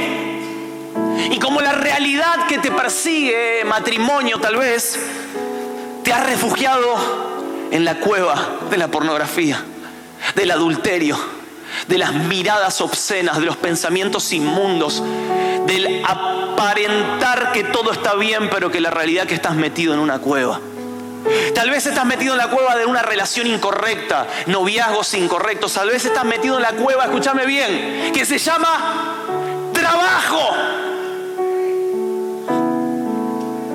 Y 1.31 1.39
como 1.39 1.61
la 1.61 1.75
realidad 1.75 2.49
que 2.49 2.59
te 2.59 2.73
persigue, 2.73 3.63
matrimonio 3.65 4.41
tal 4.41 4.57
vez, 4.57 4.99
te 6.03 6.13
has 6.13 6.27
refugiado 6.27 7.34
en 7.75 7.85
la 7.85 7.97
cueva 7.97 8.61
de 8.71 8.77
la 8.77 8.87
pornografía, 8.87 9.61
del 10.37 10.53
adulterio, 10.53 11.19
de 11.89 11.99
las 11.99 12.15
miradas 12.15 12.81
obscenas, 12.81 13.41
de 13.41 13.47
los 13.47 13.57
pensamientos 13.57 14.33
inmundos, 14.33 15.03
del 15.67 16.05
aparentar 16.05 17.51
que 17.51 17.65
todo 17.65 17.91
está 17.91 18.15
bien, 18.15 18.49
pero 18.49 18.71
que 18.71 18.81
la 18.81 18.91
realidad 18.91 19.27
que 19.27 19.35
estás 19.35 19.57
metido 19.57 19.93
en 19.93 19.99
una 19.99 20.21
cueva. 20.21 20.61
Tal 21.53 21.69
vez 21.69 21.85
estás 21.87 22.07
metido 22.07 22.35
en 22.35 22.39
la 22.39 22.49
cueva 22.49 22.77
de 22.77 22.87
una 22.87 23.03
relación 23.03 23.49
incorrecta, 23.49 24.29
noviazgos 24.47 25.13
incorrectos. 25.15 25.73
Tal 25.73 25.89
vez 25.89 26.05
estás 26.05 26.25
metido 26.25 26.55
en 26.59 26.63
la 26.63 26.75
cueva, 26.75 27.07
escúchame 27.07 27.45
bien, 27.45 28.13
que 28.13 28.25
se 28.25 28.39
llama 28.39 29.17
trabajo. 29.73 30.49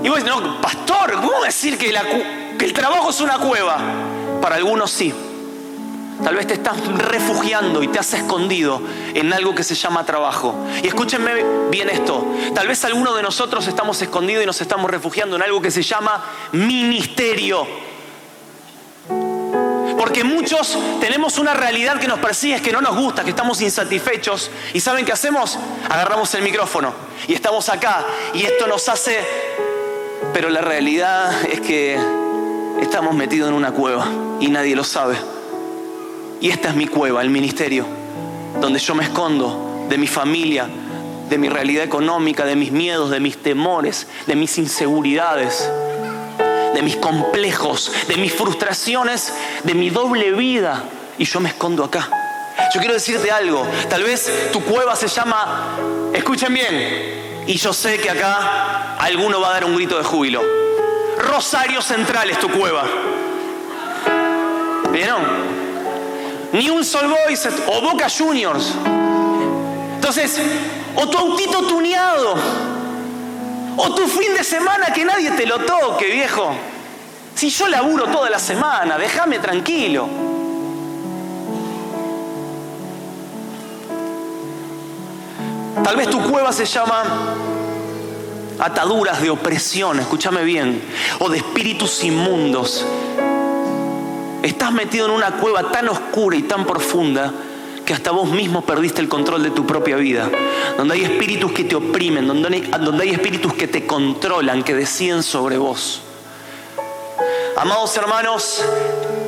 Y 0.01 0.07
vos 0.07 0.23
no, 0.23 0.61
pastor, 0.61 1.15
¿cómo 1.15 1.43
decir 1.43 1.77
que 1.77 1.91
la, 1.91 2.03
que 2.59 2.65
el 2.65 2.73
trabajo 2.73 3.09
es 3.09 3.21
una 3.21 3.39
cueva. 3.39 3.79
Para 4.41 4.57
algunos 4.57 4.91
sí. 4.91 5.11
Tal 6.23 6.35
vez 6.35 6.47
te 6.47 6.53
estás 6.53 6.75
refugiando 6.97 7.81
y 7.81 7.87
te 7.87 7.97
has 7.97 8.13
escondido 8.13 8.81
en 9.13 9.31
algo 9.31 9.55
que 9.55 9.63
se 9.63 9.73
llama 9.73 10.05
trabajo. 10.05 10.53
Y 10.83 10.87
escúchenme 10.87 11.31
bien 11.71 11.89
esto. 11.89 12.25
Tal 12.53 12.67
vez 12.67 12.83
algunos 12.83 13.15
de 13.15 13.23
nosotros 13.23 13.65
estamos 13.67 14.01
escondidos 14.01 14.43
y 14.43 14.45
nos 14.45 14.59
estamos 14.59 14.91
refugiando 14.91 15.37
en 15.37 15.43
algo 15.43 15.61
que 15.61 15.71
se 15.71 15.81
llama 15.81 16.21
ministerio. 16.51 17.65
Porque 19.97 20.25
muchos 20.25 20.77
tenemos 20.99 21.37
una 21.37 21.53
realidad 21.53 21.99
que 21.99 22.07
nos 22.07 22.19
persigue, 22.19 22.61
que 22.61 22.73
no 22.73 22.81
nos 22.81 22.97
gusta, 22.97 23.23
que 23.23 23.29
estamos 23.29 23.61
insatisfechos. 23.61 24.51
¿Y 24.73 24.81
saben 24.81 25.05
qué 25.05 25.13
hacemos? 25.13 25.57
Agarramos 25.89 26.33
el 26.33 26.41
micrófono 26.41 26.93
y 27.27 27.33
estamos 27.33 27.69
acá. 27.69 28.05
Y 28.33 28.43
esto 28.43 28.67
nos 28.67 28.89
hace... 28.89 29.25
Pero 30.33 30.49
la 30.49 30.61
realidad 30.61 31.43
es 31.45 31.61
que 31.61 31.97
estamos 32.81 33.13
metidos 33.15 33.49
en 33.49 33.55
una 33.55 33.71
cueva 33.71 34.07
y 34.39 34.47
nadie 34.47 34.75
lo 34.75 34.83
sabe. 34.83 35.15
Y 36.41 36.49
esta 36.49 36.69
es 36.69 36.75
mi 36.75 36.87
cueva, 36.87 37.21
el 37.21 37.29
ministerio, 37.29 37.85
donde 38.61 38.79
yo 38.79 38.95
me 38.95 39.03
escondo 39.03 39.85
de 39.89 39.97
mi 39.97 40.07
familia, 40.07 40.67
de 41.29 41.37
mi 41.37 41.49
realidad 41.49 41.83
económica, 41.83 42.45
de 42.45 42.55
mis 42.55 42.71
miedos, 42.71 43.11
de 43.11 43.19
mis 43.19 43.37
temores, 43.37 44.07
de 44.25 44.35
mis 44.35 44.57
inseguridades, 44.57 45.69
de 46.73 46.81
mis 46.81 46.95
complejos, 46.95 47.91
de 48.07 48.17
mis 48.17 48.33
frustraciones, 48.33 49.33
de 49.63 49.73
mi 49.73 49.89
doble 49.89 50.31
vida. 50.31 50.83
Y 51.17 51.25
yo 51.25 51.39
me 51.39 51.49
escondo 51.49 51.83
acá. 51.83 52.09
Yo 52.73 52.79
quiero 52.79 52.93
decirte 52.93 53.31
algo, 53.31 53.65
tal 53.89 54.03
vez 54.03 54.49
tu 54.51 54.61
cueva 54.61 54.95
se 54.95 55.07
llama, 55.07 55.77
escuchen 56.13 56.53
bien, 56.53 57.43
y 57.47 57.55
yo 57.55 57.73
sé 57.73 57.97
que 57.97 58.09
acá 58.09 58.95
alguno 58.97 59.41
va 59.41 59.49
a 59.49 59.53
dar 59.53 59.65
un 59.65 59.75
grito 59.75 59.97
de 59.97 60.03
júbilo. 60.03 60.68
Rosario 61.29 61.81
Central 61.81 62.29
es 62.29 62.39
tu 62.39 62.49
cueva. 62.49 62.83
¿Vieron? 64.91 65.21
Ni 66.53 66.69
un 66.69 66.83
Sol 66.83 67.07
Boys 67.07 67.47
o 67.67 67.81
Boca 67.81 68.07
Juniors. 68.09 68.73
Entonces, 69.95 70.41
o 70.95 71.07
tu 71.07 71.17
autito 71.17 71.61
tuneado, 71.63 72.35
O 73.81 73.95
tu 73.95 74.07
fin 74.07 74.33
de 74.33 74.43
semana 74.43 74.87
que 74.93 75.05
nadie 75.05 75.31
te 75.31 75.45
lo 75.45 75.59
toque, 75.59 76.07
viejo. 76.07 76.53
Si 77.33 77.49
yo 77.49 77.69
laburo 77.69 78.07
toda 78.07 78.29
la 78.29 78.39
semana, 78.39 78.97
déjame 78.97 79.39
tranquilo. 79.39 80.09
Tal 85.81 85.95
vez 85.95 86.09
tu 86.09 86.21
cueva 86.29 86.51
se 86.51 86.65
llama 86.65 87.03
ataduras 88.59 89.21
de 89.21 89.29
opresión, 89.29 89.99
escúchame 89.99 90.43
bien, 90.43 90.81
o 91.19 91.29
de 91.29 91.37
espíritus 91.37 92.03
inmundos. 92.03 92.85
Estás 94.43 94.71
metido 94.71 95.05
en 95.05 95.11
una 95.11 95.31
cueva 95.31 95.71
tan 95.71 95.89
oscura 95.89 96.35
y 96.37 96.43
tan 96.43 96.65
profunda 96.65 97.31
que 97.85 97.93
hasta 97.93 98.11
vos 98.11 98.29
mismo 98.29 98.61
perdiste 98.61 99.01
el 99.01 99.09
control 99.09 99.43
de 99.43 99.51
tu 99.51 99.65
propia 99.65 99.95
vida, 99.95 100.29
donde 100.77 100.93
hay 100.93 101.03
espíritus 101.05 101.51
que 101.51 101.63
te 101.63 101.75
oprimen, 101.75 102.27
donde 102.27 102.47
hay, 102.47 102.61
donde 102.81 103.03
hay 103.03 103.09
espíritus 103.09 103.53
que 103.53 103.67
te 103.67 103.87
controlan, 103.87 104.63
que 104.63 104.75
deciden 104.75 105.23
sobre 105.23 105.57
vos. 105.57 106.01
Amados 107.57 107.97
hermanos, 107.97 108.63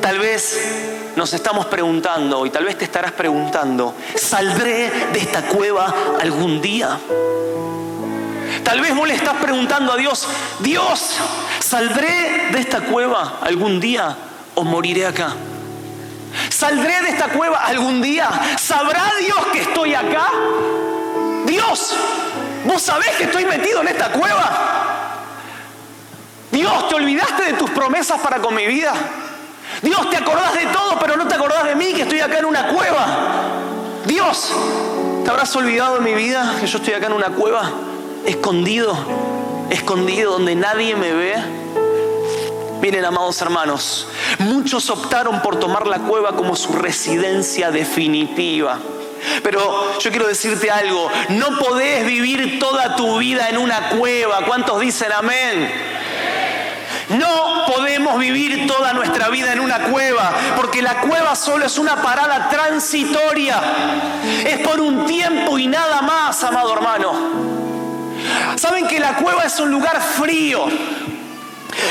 tal 0.00 0.18
vez 0.18 1.12
nos 1.16 1.32
estamos 1.34 1.66
preguntando, 1.66 2.46
y 2.46 2.50
tal 2.50 2.64
vez 2.64 2.78
te 2.78 2.84
estarás 2.84 3.12
preguntando, 3.12 3.94
¿saldré 4.14 4.90
de 5.12 5.18
esta 5.18 5.42
cueva 5.48 5.92
algún 6.20 6.62
día? 6.62 6.98
Tal 8.64 8.80
vez 8.80 8.94
vos 8.94 9.08
le 9.08 9.14
estás 9.14 9.36
preguntando 9.36 9.92
a 9.92 9.96
Dios, 9.96 10.28
Dios, 10.60 11.16
¿saldré 11.60 12.50
de 12.52 12.60
esta 12.60 12.80
cueva 12.80 13.38
algún 13.42 13.80
día 13.80 14.16
o 14.54 14.64
moriré 14.64 15.06
acá? 15.06 15.34
¿Saldré 16.48 17.02
de 17.02 17.08
esta 17.10 17.28
cueva 17.28 17.58
algún 17.58 18.00
día? 18.00 18.30
¿Sabrá 18.58 19.12
Dios 19.20 19.38
que 19.52 19.62
estoy 19.62 19.94
acá? 19.94 20.28
Dios, 21.46 21.94
¿vos 22.64 22.80
sabés 22.80 23.10
que 23.16 23.24
estoy 23.24 23.44
metido 23.44 23.82
en 23.82 23.88
esta 23.88 24.10
cueva? 24.12 24.72
Dios, 26.50 26.88
¿te 26.88 26.94
olvidaste 26.94 27.44
de 27.44 27.52
tus 27.54 27.70
promesas 27.70 28.20
para 28.20 28.38
con 28.38 28.54
mi 28.54 28.66
vida? 28.66 28.92
Dios, 29.82 30.08
te 30.10 30.16
acordás 30.16 30.54
de 30.54 30.66
todo, 30.66 30.98
pero 31.00 31.16
no 31.16 31.26
te 31.26 31.34
acordás 31.34 31.64
de 31.64 31.74
mí, 31.74 31.92
que 31.92 32.02
estoy 32.02 32.20
acá 32.20 32.38
en 32.38 32.44
una 32.44 32.68
cueva. 32.68 33.06
Dios, 34.06 34.52
¿te 35.24 35.30
habrás 35.30 35.54
olvidado 35.56 35.96
de 35.96 36.00
mi 36.02 36.14
vida, 36.14 36.54
que 36.60 36.66
yo 36.66 36.78
estoy 36.78 36.94
acá 36.94 37.06
en 37.06 37.14
una 37.14 37.28
cueva, 37.28 37.70
escondido, 38.26 38.96
escondido, 39.70 40.32
donde 40.32 40.54
nadie 40.54 40.94
me 40.96 41.12
ve? 41.12 41.34
Miren, 42.80 43.04
amados 43.04 43.40
hermanos, 43.40 44.08
muchos 44.40 44.90
optaron 44.90 45.40
por 45.40 45.58
tomar 45.60 45.86
la 45.86 46.00
cueva 46.00 46.34
como 46.34 46.56
su 46.56 46.72
residencia 46.72 47.70
definitiva. 47.70 48.78
Pero 49.42 49.98
yo 50.00 50.10
quiero 50.10 50.26
decirte 50.26 50.70
algo, 50.70 51.08
no 51.28 51.58
podés 51.58 52.04
vivir 52.04 52.58
toda 52.58 52.96
tu 52.96 53.18
vida 53.18 53.48
en 53.48 53.58
una 53.58 53.90
cueva. 53.90 54.44
¿Cuántos 54.46 54.80
dicen 54.80 55.12
amén? 55.12 55.70
No 57.10 57.66
podemos 57.66 58.18
vivir 58.18 58.66
toda 58.66 58.92
nuestra 58.92 59.28
vida 59.28 59.52
en 59.52 59.60
una 59.60 59.84
cueva, 59.84 60.32
porque 60.56 60.82
la 60.82 61.00
cueva 61.02 61.36
solo 61.36 61.66
es 61.66 61.78
una 61.78 62.02
parada 62.02 62.48
transitoria. 62.48 63.60
Es 64.44 64.58
por 64.58 64.80
un 64.80 65.06
tiempo 65.06 65.56
y 65.58 65.68
nada 65.68 66.02
más, 66.02 66.42
amado 66.42 66.74
hermano. 66.74 67.61
Saben 68.56 68.86
que 68.86 69.00
la 69.00 69.16
cueva 69.16 69.44
es 69.44 69.58
un 69.60 69.70
lugar 69.70 70.00
frío. 70.00 70.66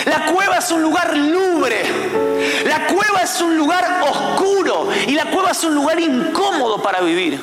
La 0.05 0.25
cueva 0.25 0.57
es 0.57 0.71
un 0.71 0.81
lugar 0.81 1.15
lubre. 1.15 1.83
La 2.65 2.88
cueva 2.88 3.21
es 3.24 3.41
un 3.41 3.57
lugar 3.57 4.01
oscuro. 4.01 4.89
Y 5.07 5.12
la 5.12 5.25
cueva 5.25 5.51
es 5.51 5.63
un 5.63 5.75
lugar 5.75 6.00
incómodo 6.00 6.81
para 6.81 7.01
vivir. 7.01 7.39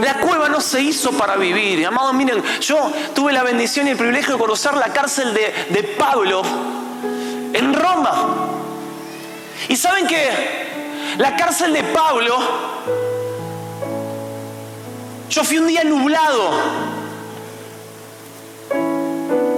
La 0.00 0.14
cueva 0.14 0.48
no 0.48 0.60
se 0.60 0.80
hizo 0.80 1.12
para 1.12 1.36
vivir. 1.36 1.86
Amados, 1.86 2.14
miren, 2.14 2.42
yo 2.60 2.92
tuve 3.14 3.32
la 3.32 3.42
bendición 3.42 3.86
y 3.86 3.90
el 3.90 3.96
privilegio 3.96 4.34
de 4.34 4.38
conocer 4.38 4.74
la 4.74 4.92
cárcel 4.92 5.34
de, 5.34 5.52
de 5.70 5.82
Pablo 5.82 6.42
en 7.52 7.74
Roma. 7.74 8.48
Y 9.68 9.76
saben 9.76 10.06
que 10.06 10.28
la 11.18 11.36
cárcel 11.36 11.72
de 11.72 11.82
Pablo, 11.84 12.36
yo 15.28 15.44
fui 15.44 15.58
un 15.58 15.66
día 15.66 15.84
nublado 15.84 16.50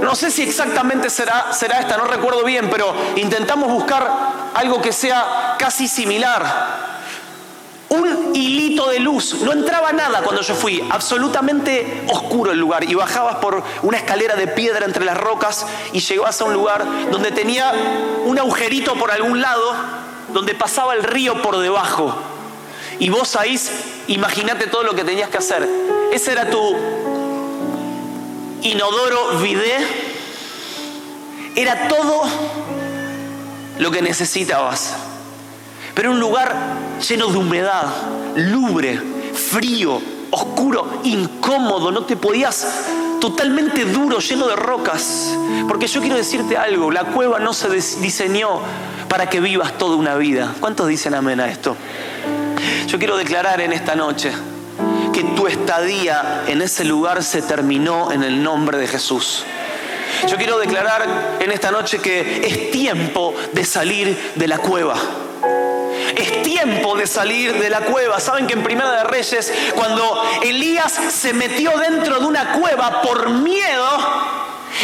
no 0.04 0.14
sé 0.14 0.30
si 0.30 0.42
exactamente 0.42 1.10
será, 1.10 1.52
será 1.52 1.80
esta, 1.80 1.96
no 1.96 2.04
recuerdo 2.04 2.44
bien, 2.44 2.68
pero 2.70 2.94
intentamos 3.16 3.72
buscar 3.72 4.08
algo 4.54 4.80
que 4.80 4.92
sea 4.92 5.56
casi 5.58 5.88
similar. 5.88 6.94
Un 7.88 8.30
hilito 8.34 8.88
de 8.90 8.98
luz, 8.98 9.40
no 9.42 9.52
entraba 9.52 9.92
nada 9.92 10.22
cuando 10.22 10.42
yo 10.42 10.54
fui, 10.54 10.82
absolutamente 10.90 12.04
oscuro 12.08 12.52
el 12.52 12.58
lugar 12.58 12.84
y 12.84 12.94
bajabas 12.94 13.36
por 13.36 13.62
una 13.82 13.96
escalera 13.96 14.36
de 14.36 14.46
piedra 14.48 14.84
entre 14.84 15.04
las 15.04 15.16
rocas 15.16 15.66
y 15.92 16.00
llegabas 16.00 16.40
a 16.40 16.44
un 16.44 16.52
lugar 16.54 16.84
donde 17.10 17.30
tenía 17.30 17.72
un 18.24 18.38
agujerito 18.38 18.94
por 18.94 19.10
algún 19.10 19.40
lado, 19.40 19.74
donde 20.32 20.54
pasaba 20.54 20.94
el 20.94 21.02
río 21.02 21.40
por 21.40 21.58
debajo. 21.58 22.14
Y 22.98 23.08
vos 23.08 23.36
ahí, 23.36 23.58
imagínate 24.08 24.66
todo 24.66 24.82
lo 24.82 24.94
que 24.94 25.04
tenías 25.04 25.28
que 25.28 25.38
hacer. 25.38 25.68
Ese 26.12 26.32
era 26.32 26.50
tu, 26.50 26.76
inodoro 28.64 29.38
vidé, 29.38 29.76
era 31.54 31.88
todo 31.88 32.24
lo 33.78 33.90
que 33.90 34.02
necesitabas. 34.02 34.94
Pero 35.94 36.10
un 36.10 36.18
lugar 36.18 36.54
lleno 37.06 37.28
de 37.28 37.38
humedad, 37.38 37.86
lubre, 38.34 39.00
frío, 39.32 40.00
oscuro, 40.30 41.00
incómodo, 41.04 41.92
no 41.92 42.04
te 42.04 42.16
podías 42.16 42.66
totalmente 43.20 43.84
duro, 43.84 44.18
lleno 44.18 44.48
de 44.48 44.56
rocas. 44.56 45.30
Porque 45.68 45.86
yo 45.86 46.00
quiero 46.00 46.16
decirte 46.16 46.56
algo, 46.56 46.90
la 46.90 47.04
cueva 47.04 47.38
no 47.38 47.52
se 47.52 47.68
diseñó 47.70 48.60
para 49.08 49.28
que 49.30 49.40
vivas 49.40 49.78
toda 49.78 49.96
una 49.96 50.16
vida. 50.16 50.54
¿Cuántos 50.58 50.88
dicen 50.88 51.14
amén 51.14 51.38
a 51.38 51.48
esto? 51.48 51.76
Yo 52.88 52.98
quiero 52.98 53.16
declarar 53.16 53.60
en 53.60 53.72
esta 53.72 53.94
noche 53.94 54.32
que 55.14 55.22
tu 55.22 55.46
estadía 55.46 56.42
en 56.48 56.60
ese 56.60 56.84
lugar 56.84 57.22
se 57.22 57.40
terminó 57.40 58.10
en 58.10 58.24
el 58.24 58.42
nombre 58.42 58.78
de 58.78 58.88
Jesús. 58.88 59.44
Yo 60.26 60.36
quiero 60.36 60.58
declarar 60.58 61.38
en 61.38 61.52
esta 61.52 61.70
noche 61.70 62.00
que 62.00 62.44
es 62.44 62.72
tiempo 62.72 63.32
de 63.52 63.64
salir 63.64 64.32
de 64.34 64.48
la 64.48 64.58
cueva. 64.58 64.96
Es 66.16 66.42
tiempo 66.42 66.96
de 66.96 67.06
salir 67.06 67.52
de 67.54 67.70
la 67.70 67.80
cueva. 67.80 68.18
Saben 68.18 68.48
que 68.48 68.54
en 68.54 68.64
Primera 68.64 68.90
de 68.90 69.04
Reyes, 69.04 69.52
cuando 69.76 70.22
Elías 70.42 70.92
se 70.92 71.32
metió 71.32 71.78
dentro 71.78 72.18
de 72.18 72.26
una 72.26 72.52
cueva 72.52 73.00
por 73.02 73.30
miedo 73.30 73.88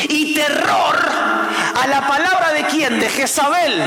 y 0.08 0.34
terror 0.34 0.96
a 1.74 1.86
la 1.88 2.06
palabra 2.06 2.52
de 2.52 2.64
quién? 2.66 3.00
De 3.00 3.08
Jezabel 3.08 3.82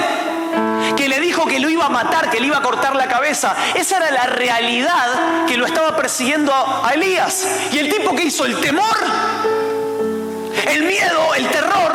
que 0.96 1.08
le 1.08 1.20
dijo 1.20 1.46
que 1.46 1.60
lo 1.60 1.70
iba 1.70 1.86
a 1.86 1.90
matar, 1.90 2.30
que 2.30 2.40
le 2.40 2.48
iba 2.48 2.58
a 2.58 2.62
cortar 2.62 2.96
la 2.96 3.08
cabeza. 3.08 3.56
Esa 3.76 3.98
era 3.98 4.12
la 4.12 4.26
realidad 4.28 5.46
que 5.48 5.58
lo 5.58 5.66
estaba 5.66 5.96
persiguiendo 5.96 6.54
a 6.54 6.92
Elías. 6.94 7.48
Y 7.72 7.80
el 7.80 7.90
tipo 7.90 8.16
que 8.16 8.24
hizo 8.24 8.46
el 8.46 8.60
temor, 8.60 8.98
el 10.72 10.84
miedo, 10.84 11.34
el 11.36 11.48
terror, 11.50 11.94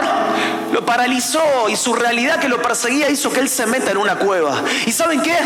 lo 0.72 0.84
paralizó 0.84 1.68
y 1.68 1.76
su 1.76 1.94
realidad 1.94 2.38
que 2.38 2.48
lo 2.48 2.60
perseguía 2.60 3.08
hizo 3.08 3.32
que 3.32 3.40
él 3.40 3.48
se 3.48 3.66
meta 3.66 3.90
en 3.90 3.96
una 3.96 4.16
cueva. 4.16 4.62
¿Y 4.86 4.92
saben 4.92 5.22
qué? 5.22 5.36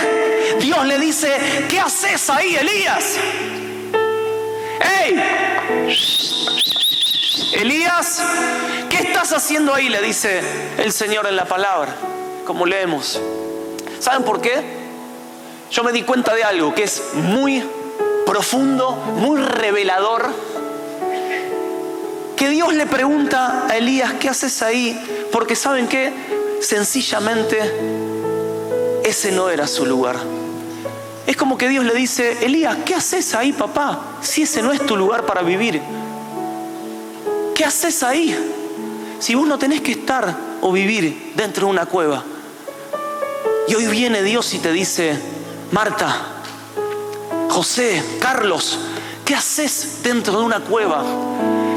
Dios 0.61 0.85
le 0.87 0.99
dice, 0.99 1.67
¿qué 1.69 1.81
haces 1.81 2.29
ahí, 2.31 2.57
Elías? 2.57 3.17
¡Ey! 5.01 5.23
Elías, 7.55 8.23
¿qué 8.89 8.99
estás 8.99 9.33
haciendo 9.33 9.75
ahí? 9.75 9.89
Le 9.89 10.01
dice 10.01 10.43
el 10.79 10.93
Señor 10.93 11.27
en 11.27 11.37
la 11.37 11.45
palabra 11.45 11.95
como 12.47 12.67
leemos. 12.67 13.21
¿Saben 13.99 14.25
por 14.25 14.41
qué? 14.41 14.63
Yo 15.71 15.85
me 15.85 15.93
di 15.93 16.03
cuenta 16.03 16.35
de 16.35 16.45
algo 16.45 16.75
que 16.75 16.83
es 16.83 17.03
muy 17.15 17.63
profundo, 18.27 18.93
muy 19.17 19.41
revelador. 19.41 20.27
Que 22.37 22.49
Dios 22.51 22.75
le 22.75 22.87
pregunta 22.87 23.67
a 23.69 23.77
Elías, 23.77 24.15
¿qué 24.15 24.29
haces 24.29 24.63
ahí? 24.63 25.29
Porque 25.31 25.55
saben 25.57 25.87
qué? 25.87 26.13
Sencillamente 26.61 27.59
ese 29.05 29.33
no 29.33 29.49
era 29.49 29.67
su 29.67 29.87
lugar. 29.87 30.17
Es 31.27 31.37
como 31.37 31.57
que 31.57 31.69
Dios 31.69 31.85
le 31.85 31.95
dice, 31.95 32.45
Elías, 32.45 32.79
¿qué 32.85 32.95
haces 32.95 33.35
ahí, 33.35 33.53
papá? 33.53 34.17
Si 34.21 34.43
ese 34.43 34.63
no 34.63 34.73
es 34.73 34.85
tu 34.85 34.97
lugar 34.97 35.25
para 35.25 35.43
vivir. 35.43 35.81
¿Qué 37.55 37.65
haces 37.65 38.03
ahí? 38.03 38.37
Si 39.21 39.35
vos 39.35 39.47
no 39.47 39.59
tenés 39.59 39.81
que 39.81 39.93
estar 39.93 40.35
o 40.61 40.73
vivir 40.73 41.33
dentro 41.37 41.67
de 41.67 41.71
una 41.71 41.87
cueva. 41.87 42.25
Y 43.69 43.75
hoy 43.75 43.87
viene 43.87 44.23
Dios 44.23 44.53
y 44.55 44.59
te 44.59 44.73
dice, 44.73 45.19
Marta, 45.71 46.17
José, 47.49 48.03
Carlos, 48.21 48.79
¿qué 49.25 49.35
haces 49.35 50.01
dentro 50.03 50.39
de 50.39 50.45
una 50.45 50.61
cueva? 50.61 51.05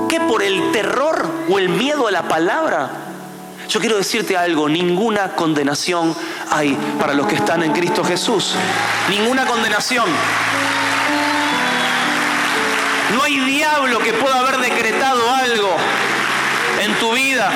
¿Qué 0.10 0.20
por 0.22 0.42
el 0.42 0.72
terror 0.72 1.26
o 1.50 1.60
el 1.60 1.70
miedo 1.70 2.08
a 2.08 2.12
la 2.12 2.28
palabra? 2.28 2.90
Yo 3.70 3.80
quiero 3.80 3.98
decirte 3.98 4.36
algo, 4.36 4.68
ninguna 4.68 5.36
condenación 5.36 6.16
hay 6.50 6.78
para 7.00 7.14
los 7.14 7.28
que 7.28 7.36
están 7.36 7.62
en 7.64 7.72
Cristo 7.72 8.04
Jesús. 8.04 8.54
Ninguna 9.10 9.46
condenación. 9.46 10.06
No 13.14 13.24
hay 13.24 13.40
diablo 13.40 14.00
que 14.00 14.14
pueda 14.14 14.40
haber 14.40 14.58
decretado 14.58 15.32
algo 15.32 15.76
en 16.82 16.94
tu 16.96 17.12
vida 17.14 17.52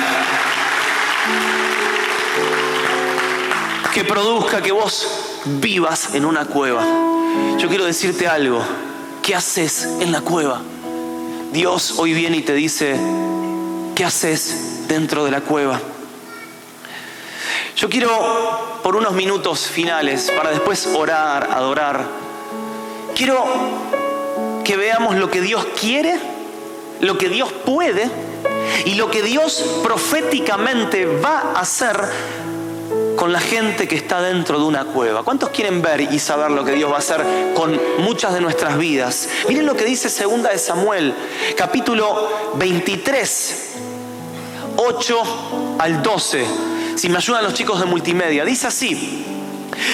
que 3.92 4.04
produzca 4.04 4.62
que 4.62 4.72
vos 4.72 5.06
vivas 5.44 6.14
en 6.14 6.24
una 6.24 6.44
cueva. 6.44 6.84
Yo 7.58 7.68
quiero 7.68 7.84
decirte 7.84 8.28
algo. 8.28 8.62
¿Qué 9.22 9.34
haces 9.34 9.84
en 10.00 10.12
la 10.12 10.20
cueva? 10.20 10.60
Dios 11.52 11.94
hoy 11.98 12.14
viene 12.14 12.38
y 12.38 12.42
te 12.42 12.54
dice, 12.54 12.96
¿qué 13.94 14.04
haces 14.04 14.86
dentro 14.88 15.24
de 15.24 15.30
la 15.30 15.40
cueva? 15.40 15.80
Yo 17.76 17.88
quiero, 17.88 18.80
por 18.82 18.96
unos 18.96 19.12
minutos 19.12 19.66
finales, 19.66 20.30
para 20.36 20.50
después 20.50 20.86
orar, 20.94 21.50
adorar, 21.52 22.06
quiero 23.16 23.44
que 24.64 24.76
veamos 24.76 25.16
lo 25.16 25.30
que 25.30 25.40
Dios 25.40 25.66
quiere, 25.78 26.18
lo 27.00 27.18
que 27.18 27.28
Dios 27.28 27.52
puede 27.64 28.08
y 28.84 28.94
lo 28.94 29.10
que 29.10 29.22
Dios 29.22 29.80
proféticamente 29.82 31.06
va 31.06 31.52
a 31.54 31.60
hacer 31.60 31.98
con 33.20 33.34
la 33.34 33.40
gente 33.40 33.86
que 33.86 33.96
está 33.96 34.22
dentro 34.22 34.58
de 34.58 34.64
una 34.64 34.86
cueva. 34.86 35.22
¿Cuántos 35.22 35.50
quieren 35.50 35.82
ver 35.82 36.00
y 36.00 36.18
saber 36.18 36.50
lo 36.50 36.64
que 36.64 36.72
Dios 36.72 36.90
va 36.90 36.96
a 36.96 37.00
hacer 37.00 37.22
con 37.54 37.78
muchas 37.98 38.32
de 38.32 38.40
nuestras 38.40 38.78
vidas? 38.78 39.28
Miren 39.46 39.66
lo 39.66 39.76
que 39.76 39.84
dice 39.84 40.08
segunda 40.08 40.48
de 40.48 40.56
Samuel, 40.58 41.12
capítulo 41.54 42.54
23, 42.54 43.74
8 44.74 45.76
al 45.78 46.02
12. 46.02 46.46
Si 46.96 47.10
me 47.10 47.18
ayudan 47.18 47.44
los 47.44 47.52
chicos 47.52 47.78
de 47.78 47.84
multimedia, 47.84 48.42
dice 48.42 48.68
así: 48.68 49.26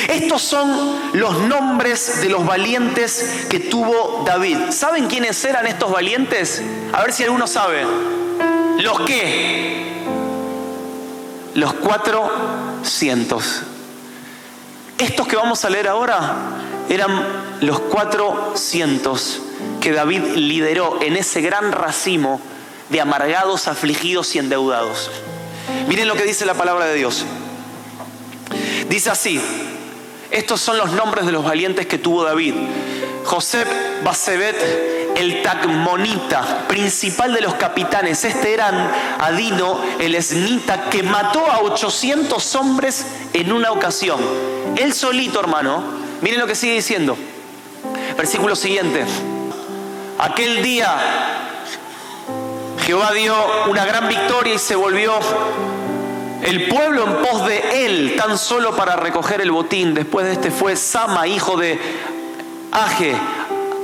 estos 0.08 0.42
son 0.42 0.96
los 1.14 1.36
nombres 1.40 2.20
de 2.20 2.28
los 2.28 2.46
valientes 2.46 3.46
que 3.50 3.58
tuvo 3.58 4.22
David. 4.24 4.70
¿Saben 4.70 5.08
quiénes 5.08 5.44
eran 5.44 5.66
estos 5.66 5.90
valientes? 5.90 6.62
A 6.92 7.02
ver 7.02 7.12
si 7.12 7.24
alguno 7.24 7.48
sabe. 7.48 7.84
¿Los 8.78 9.00
qué? 9.00 9.95
Los 11.56 11.72
cuatro 11.72 12.30
cientos. 12.84 13.62
Estos 14.98 15.26
que 15.26 15.36
vamos 15.36 15.64
a 15.64 15.70
leer 15.70 15.88
ahora 15.88 16.36
eran 16.90 17.10
los 17.62 17.80
cuatro 17.80 18.52
cientos 18.54 19.40
que 19.80 19.92
David 19.92 20.22
lideró 20.34 21.00
en 21.00 21.16
ese 21.16 21.40
gran 21.40 21.72
racimo 21.72 22.42
de 22.90 23.00
amargados, 23.00 23.68
afligidos 23.68 24.34
y 24.34 24.38
endeudados. 24.38 25.10
Miren 25.88 26.08
lo 26.08 26.14
que 26.14 26.24
dice 26.24 26.44
la 26.44 26.52
palabra 26.52 26.84
de 26.84 26.94
Dios. 26.94 27.24
Dice 28.90 29.08
así, 29.08 29.40
estos 30.30 30.60
son 30.60 30.76
los 30.76 30.92
nombres 30.92 31.24
de 31.24 31.32
los 31.32 31.42
valientes 31.42 31.86
que 31.86 31.96
tuvo 31.96 32.22
David. 32.22 32.54
José 33.24 33.64
Basebet 34.04 34.95
el 35.16 35.42
Tagmonita, 35.42 36.68
principal 36.68 37.32
de 37.32 37.40
los 37.40 37.54
capitanes. 37.54 38.24
Este 38.24 38.52
era 38.52 39.16
Adino, 39.18 39.80
el 39.98 40.14
esnita, 40.14 40.90
que 40.90 41.02
mató 41.02 41.50
a 41.50 41.60
800 41.60 42.54
hombres 42.56 43.06
en 43.32 43.50
una 43.50 43.72
ocasión. 43.72 44.20
Él 44.76 44.92
solito, 44.92 45.40
hermano. 45.40 45.82
Miren 46.20 46.40
lo 46.40 46.46
que 46.46 46.54
sigue 46.54 46.74
diciendo. 46.74 47.16
Versículo 48.16 48.54
siguiente. 48.54 49.04
Aquel 50.18 50.62
día 50.62 50.96
Jehová 52.86 53.12
dio 53.12 53.34
una 53.68 53.84
gran 53.84 54.08
victoria 54.08 54.54
y 54.54 54.58
se 54.58 54.76
volvió 54.76 55.12
el 56.42 56.68
pueblo 56.68 57.04
en 57.04 57.16
pos 57.16 57.46
de 57.46 57.84
él, 57.84 58.14
tan 58.16 58.38
solo 58.38 58.76
para 58.76 58.96
recoger 58.96 59.40
el 59.40 59.50
botín. 59.50 59.92
Después 59.94 60.26
de 60.26 60.32
este 60.32 60.50
fue 60.50 60.76
Sama, 60.76 61.26
hijo 61.26 61.56
de 61.56 61.78
Aje, 62.70 63.16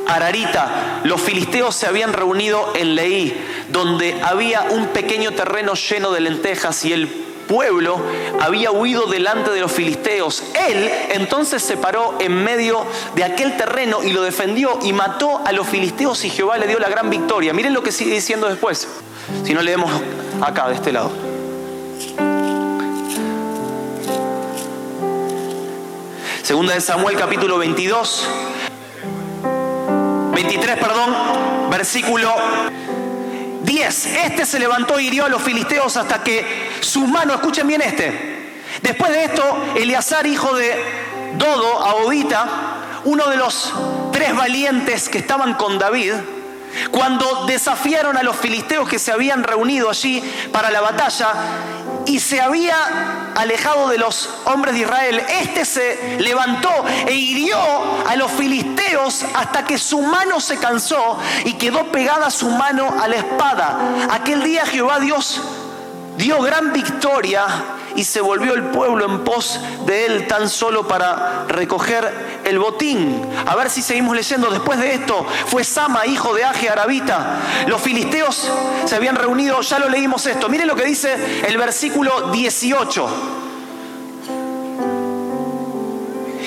Ararita, 0.06 1.00
los 1.04 1.20
filisteos 1.20 1.74
se 1.74 1.86
habían 1.86 2.12
reunido 2.12 2.72
en 2.74 2.94
Leí, 2.94 3.34
donde 3.68 4.20
había 4.22 4.62
un 4.70 4.88
pequeño 4.88 5.32
terreno 5.32 5.74
lleno 5.74 6.12
de 6.12 6.20
lentejas 6.20 6.84
y 6.84 6.92
el 6.92 7.08
pueblo 7.48 8.00
había 8.40 8.70
huido 8.70 9.06
delante 9.06 9.50
de 9.50 9.60
los 9.60 9.70
filisteos. 9.70 10.42
Él 10.68 10.90
entonces 11.10 11.62
se 11.62 11.76
paró 11.76 12.16
en 12.18 12.44
medio 12.44 12.84
de 13.14 13.24
aquel 13.24 13.56
terreno 13.56 14.02
y 14.02 14.12
lo 14.12 14.22
defendió 14.22 14.78
y 14.82 14.92
mató 14.92 15.42
a 15.44 15.52
los 15.52 15.66
filisteos 15.66 16.24
y 16.24 16.30
Jehová 16.30 16.58
le 16.58 16.66
dio 16.66 16.78
la 16.78 16.88
gran 16.88 17.10
victoria. 17.10 17.52
Miren 17.52 17.74
lo 17.74 17.82
que 17.82 17.92
sigue 17.92 18.12
diciendo 18.14 18.48
después, 18.48 18.88
si 19.44 19.54
no 19.54 19.62
leemos 19.62 19.90
acá, 20.40 20.68
de 20.68 20.74
este 20.74 20.92
lado. 20.92 21.10
Segunda 26.42 26.74
de 26.74 26.80
Samuel 26.80 27.16
capítulo 27.16 27.56
22, 27.58 28.28
23, 30.52 30.76
perdón, 30.76 31.70
versículo 31.70 32.30
10. 33.62 34.06
Este 34.06 34.44
se 34.44 34.58
levantó 34.58 35.00
y 35.00 35.06
hirió 35.06 35.24
a 35.24 35.30
los 35.30 35.40
filisteos 35.40 35.96
hasta 35.96 36.22
que 36.22 36.68
su 36.80 37.06
mano, 37.06 37.32
escuchen 37.32 37.66
bien 37.66 37.80
este. 37.80 38.60
Después 38.82 39.12
de 39.12 39.24
esto, 39.24 39.42
Eleazar, 39.76 40.26
hijo 40.26 40.54
de 40.54 40.74
Dodo, 41.38 41.78
Aodita, 41.78 42.46
uno 43.04 43.30
de 43.30 43.38
los 43.38 43.72
tres 44.12 44.36
valientes 44.36 45.08
que 45.08 45.18
estaban 45.18 45.54
con 45.54 45.78
David, 45.78 46.12
cuando 46.90 47.46
desafiaron 47.46 48.18
a 48.18 48.22
los 48.22 48.36
filisteos 48.36 48.86
que 48.86 48.98
se 48.98 49.10
habían 49.10 49.44
reunido 49.44 49.88
allí 49.88 50.22
para 50.52 50.70
la 50.70 50.82
batalla 50.82 51.32
y 52.06 52.20
se 52.20 52.40
había 52.40 53.32
alejado 53.34 53.88
de 53.88 53.98
los 53.98 54.28
hombres 54.44 54.74
de 54.74 54.80
Israel, 54.80 55.22
este 55.40 55.64
se 55.64 56.20
levantó 56.20 56.70
e 57.06 57.14
hirió 57.14 57.58
a 58.06 58.16
los 58.16 58.30
filisteos 58.32 59.24
hasta 59.34 59.64
que 59.64 59.78
su 59.78 60.00
mano 60.00 60.40
se 60.40 60.58
cansó 60.58 61.18
y 61.44 61.54
quedó 61.54 61.90
pegada 61.92 62.30
su 62.30 62.48
mano 62.50 62.94
a 63.00 63.08
la 63.08 63.16
espada. 63.16 63.78
Aquel 64.10 64.42
día 64.42 64.66
Jehová 64.66 65.00
Dios 65.00 65.40
dio 66.16 66.40
gran 66.42 66.72
victoria 66.72 67.46
y 67.96 68.04
se 68.04 68.20
volvió 68.20 68.54
el 68.54 68.64
pueblo 68.64 69.04
en 69.04 69.24
pos 69.24 69.60
de 69.86 70.06
él 70.06 70.26
tan 70.26 70.48
solo 70.48 70.86
para 70.86 71.44
recoger 71.48 72.40
el 72.44 72.58
botín. 72.58 73.22
A 73.46 73.54
ver 73.56 73.70
si 73.70 73.82
seguimos 73.82 74.16
leyendo. 74.16 74.50
Después 74.50 74.78
de 74.78 74.94
esto 74.94 75.26
fue 75.46 75.64
Sama, 75.64 76.06
hijo 76.06 76.34
de 76.34 76.44
Aje 76.44 76.68
Arabita. 76.68 77.38
Los 77.66 77.80
filisteos 77.80 78.50
se 78.84 78.96
habían 78.96 79.16
reunido, 79.16 79.60
ya 79.60 79.78
lo 79.78 79.88
leímos 79.88 80.26
esto. 80.26 80.48
Miren 80.48 80.66
lo 80.66 80.76
que 80.76 80.84
dice 80.84 81.44
el 81.46 81.56
versículo 81.56 82.30
18. 82.30 83.08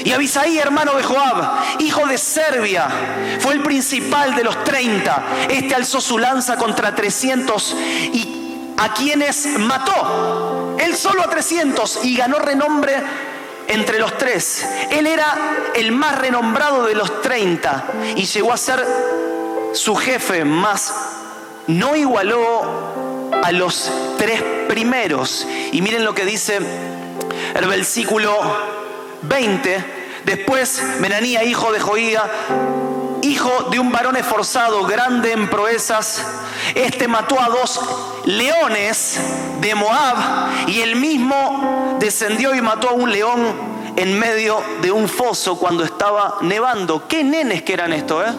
Y 0.06 0.12
Abisaí, 0.12 0.60
hermano 0.60 0.94
de 0.94 1.02
Joab, 1.02 1.80
hijo 1.80 2.06
de 2.06 2.20
Serbia, 2.20 2.88
fue 3.40 3.56
el 3.56 3.64
principal 3.64 4.36
de 4.36 4.44
los 4.44 4.64
30. 4.64 5.24
Este 5.50 5.74
alzó 5.74 6.00
su 6.00 6.20
lanza 6.20 6.58
contra 6.58 6.94
300 6.94 7.76
y 8.14 8.45
a 8.78 8.94
quienes 8.94 9.46
mató. 9.60 10.76
Él 10.80 10.96
solo 10.96 11.24
a 11.24 11.30
300 11.30 12.06
y 12.06 12.16
ganó 12.16 12.40
renombre 12.40 12.94
entre 13.68 14.00
los 14.00 14.18
tres. 14.18 14.66
Él 14.92 15.08
era 15.08 15.36
el 15.74 15.92
más 15.92 16.18
renombrado 16.18 16.86
de 16.86 16.96
los 16.96 17.22
30 17.22 17.86
y 18.16 18.26
llegó 18.26 18.54
a 18.54 18.58
ser 18.58 18.86
su 19.74 19.96
jefe, 19.96 20.46
más 20.46 20.94
no 21.68 21.96
igualó 21.96 23.32
a 23.44 23.52
los 23.52 23.92
tres 24.18 24.42
primeros. 24.68 25.48
Y 25.72 25.82
miren 25.82 26.04
lo 26.04 26.14
que 26.14 26.26
dice 26.26 26.60
el 27.56 27.68
versículo 27.68 28.38
20. 29.24 29.86
Después, 30.26 30.82
Menanía, 31.00 31.44
hijo 31.44 31.72
de 31.72 31.80
Joía, 31.80 32.24
de 33.70 33.80
un 33.80 33.92
varón 33.92 34.16
esforzado, 34.18 34.86
grande 34.86 35.32
en 35.32 35.50
proezas, 35.50 36.26
este 36.74 37.08
mató 37.08 37.40
a 37.40 37.48
dos 37.48 37.80
leones 38.26 39.20
de 39.62 39.76
Moab 39.76 40.68
y 40.68 40.82
él 40.82 40.96
mismo 40.96 41.98
descendió 42.00 42.56
y 42.56 42.62
mató 42.62 42.90
a 42.90 42.94
un 42.94 43.12
león 43.12 43.40
en 43.96 44.18
medio 44.18 44.62
de 44.82 44.92
un 44.92 45.08
foso 45.08 45.58
cuando 45.58 45.84
estaba 45.84 46.38
nevando. 46.42 47.08
¿Qué 47.08 47.24
nenes 47.24 47.62
que 47.62 47.74
eran 47.74 47.94
estos, 47.94 48.28
eh? 48.28 48.34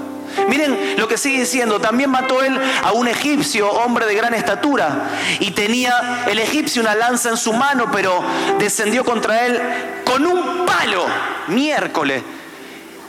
Miren 0.48 0.96
lo 0.98 1.08
que 1.08 1.16
sigue 1.16 1.40
diciendo. 1.40 1.80
También 1.80 2.10
mató 2.10 2.42
él 2.42 2.58
a 2.82 2.92
un 2.92 3.08
egipcio, 3.08 3.70
hombre 3.70 4.06
de 4.06 4.14
gran 4.14 4.34
estatura. 4.34 5.08
Y 5.40 5.52
tenía 5.52 6.24
el 6.28 6.38
egipcio 6.38 6.82
una 6.82 6.94
lanza 6.94 7.30
en 7.30 7.36
su 7.36 7.52
mano, 7.52 7.86
pero 7.92 8.22
descendió 8.58 9.04
contra 9.04 9.46
él 9.46 9.60
con 10.04 10.26
un 10.26 10.66
palo, 10.66 11.06
miércoles 11.48 12.22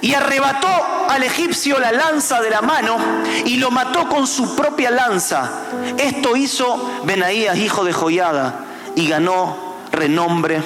y 0.02 0.14
arrebató 0.14 0.68
al 1.10 1.24
egipcio 1.24 1.80
la 1.80 1.92
lanza 1.92 2.42
de 2.42 2.50
la 2.50 2.62
mano 2.62 2.98
y 3.46 3.58
lo 3.58 3.72
mató 3.72 4.08
con 4.08 4.28
su 4.28 4.56
propia 4.56 4.92
lanza. 4.92 5.50
Esto 5.98 6.36
hizo 6.36 7.02
Benaías, 7.04 7.58
hijo 7.58 7.84
de 7.84 7.94
Joyada, 7.94 8.66
y 8.96 9.08
ganó 9.08 9.76
renombre 9.92 10.62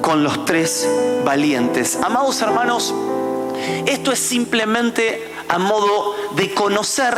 con 0.00 0.22
los 0.22 0.44
tres 0.44 0.88
valientes. 1.24 1.98
Amados 2.02 2.40
hermanos, 2.40 2.94
esto 3.86 4.12
es 4.12 4.18
simplemente 4.18 5.32
a 5.48 5.58
modo 5.58 6.14
de 6.36 6.52
conocer 6.54 7.14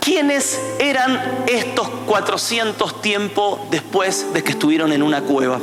quiénes 0.00 0.60
eran 0.78 1.44
estos 1.46 1.88
400 2.06 3.00
tiempos 3.00 3.60
después 3.70 4.32
de 4.32 4.44
que 4.44 4.52
estuvieron 4.52 4.92
en 4.92 5.02
una 5.02 5.22
cueva. 5.22 5.58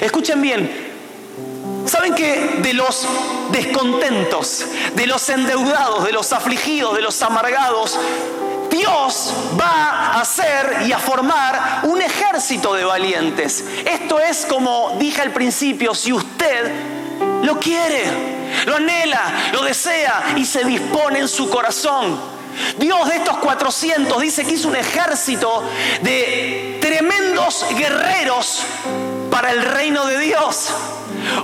Escuchen 0.00 0.42
bien, 0.42 0.87
¿Saben 1.88 2.14
que 2.14 2.58
de 2.62 2.74
los 2.74 3.06
descontentos, 3.50 4.66
de 4.94 5.06
los 5.06 5.26
endeudados, 5.30 6.04
de 6.04 6.12
los 6.12 6.32
afligidos, 6.34 6.94
de 6.94 7.00
los 7.00 7.22
amargados, 7.22 7.98
Dios 8.70 9.32
va 9.58 10.12
a 10.12 10.20
hacer 10.20 10.82
y 10.86 10.92
a 10.92 10.98
formar 10.98 11.80
un 11.84 12.02
ejército 12.02 12.74
de 12.74 12.84
valientes. 12.84 13.64
Esto 13.86 14.20
es 14.20 14.44
como 14.44 14.96
dije 14.98 15.22
al 15.22 15.32
principio, 15.32 15.94
si 15.94 16.12
usted 16.12 16.70
lo 17.42 17.58
quiere, 17.58 18.04
lo 18.66 18.76
anhela, 18.76 19.50
lo 19.52 19.62
desea 19.62 20.34
y 20.36 20.44
se 20.44 20.64
dispone 20.64 21.20
en 21.20 21.28
su 21.28 21.48
corazón. 21.48 22.20
Dios 22.76 23.08
de 23.08 23.16
estos 23.16 23.38
400 23.38 24.20
dice 24.20 24.44
que 24.44 24.52
hizo 24.52 24.68
un 24.68 24.76
ejército 24.76 25.64
de 26.02 26.78
tremendos 26.82 27.64
guerreros 27.76 28.62
para 29.30 29.52
el 29.52 29.62
reino 29.62 30.04
de 30.06 30.18
Dios. 30.18 30.70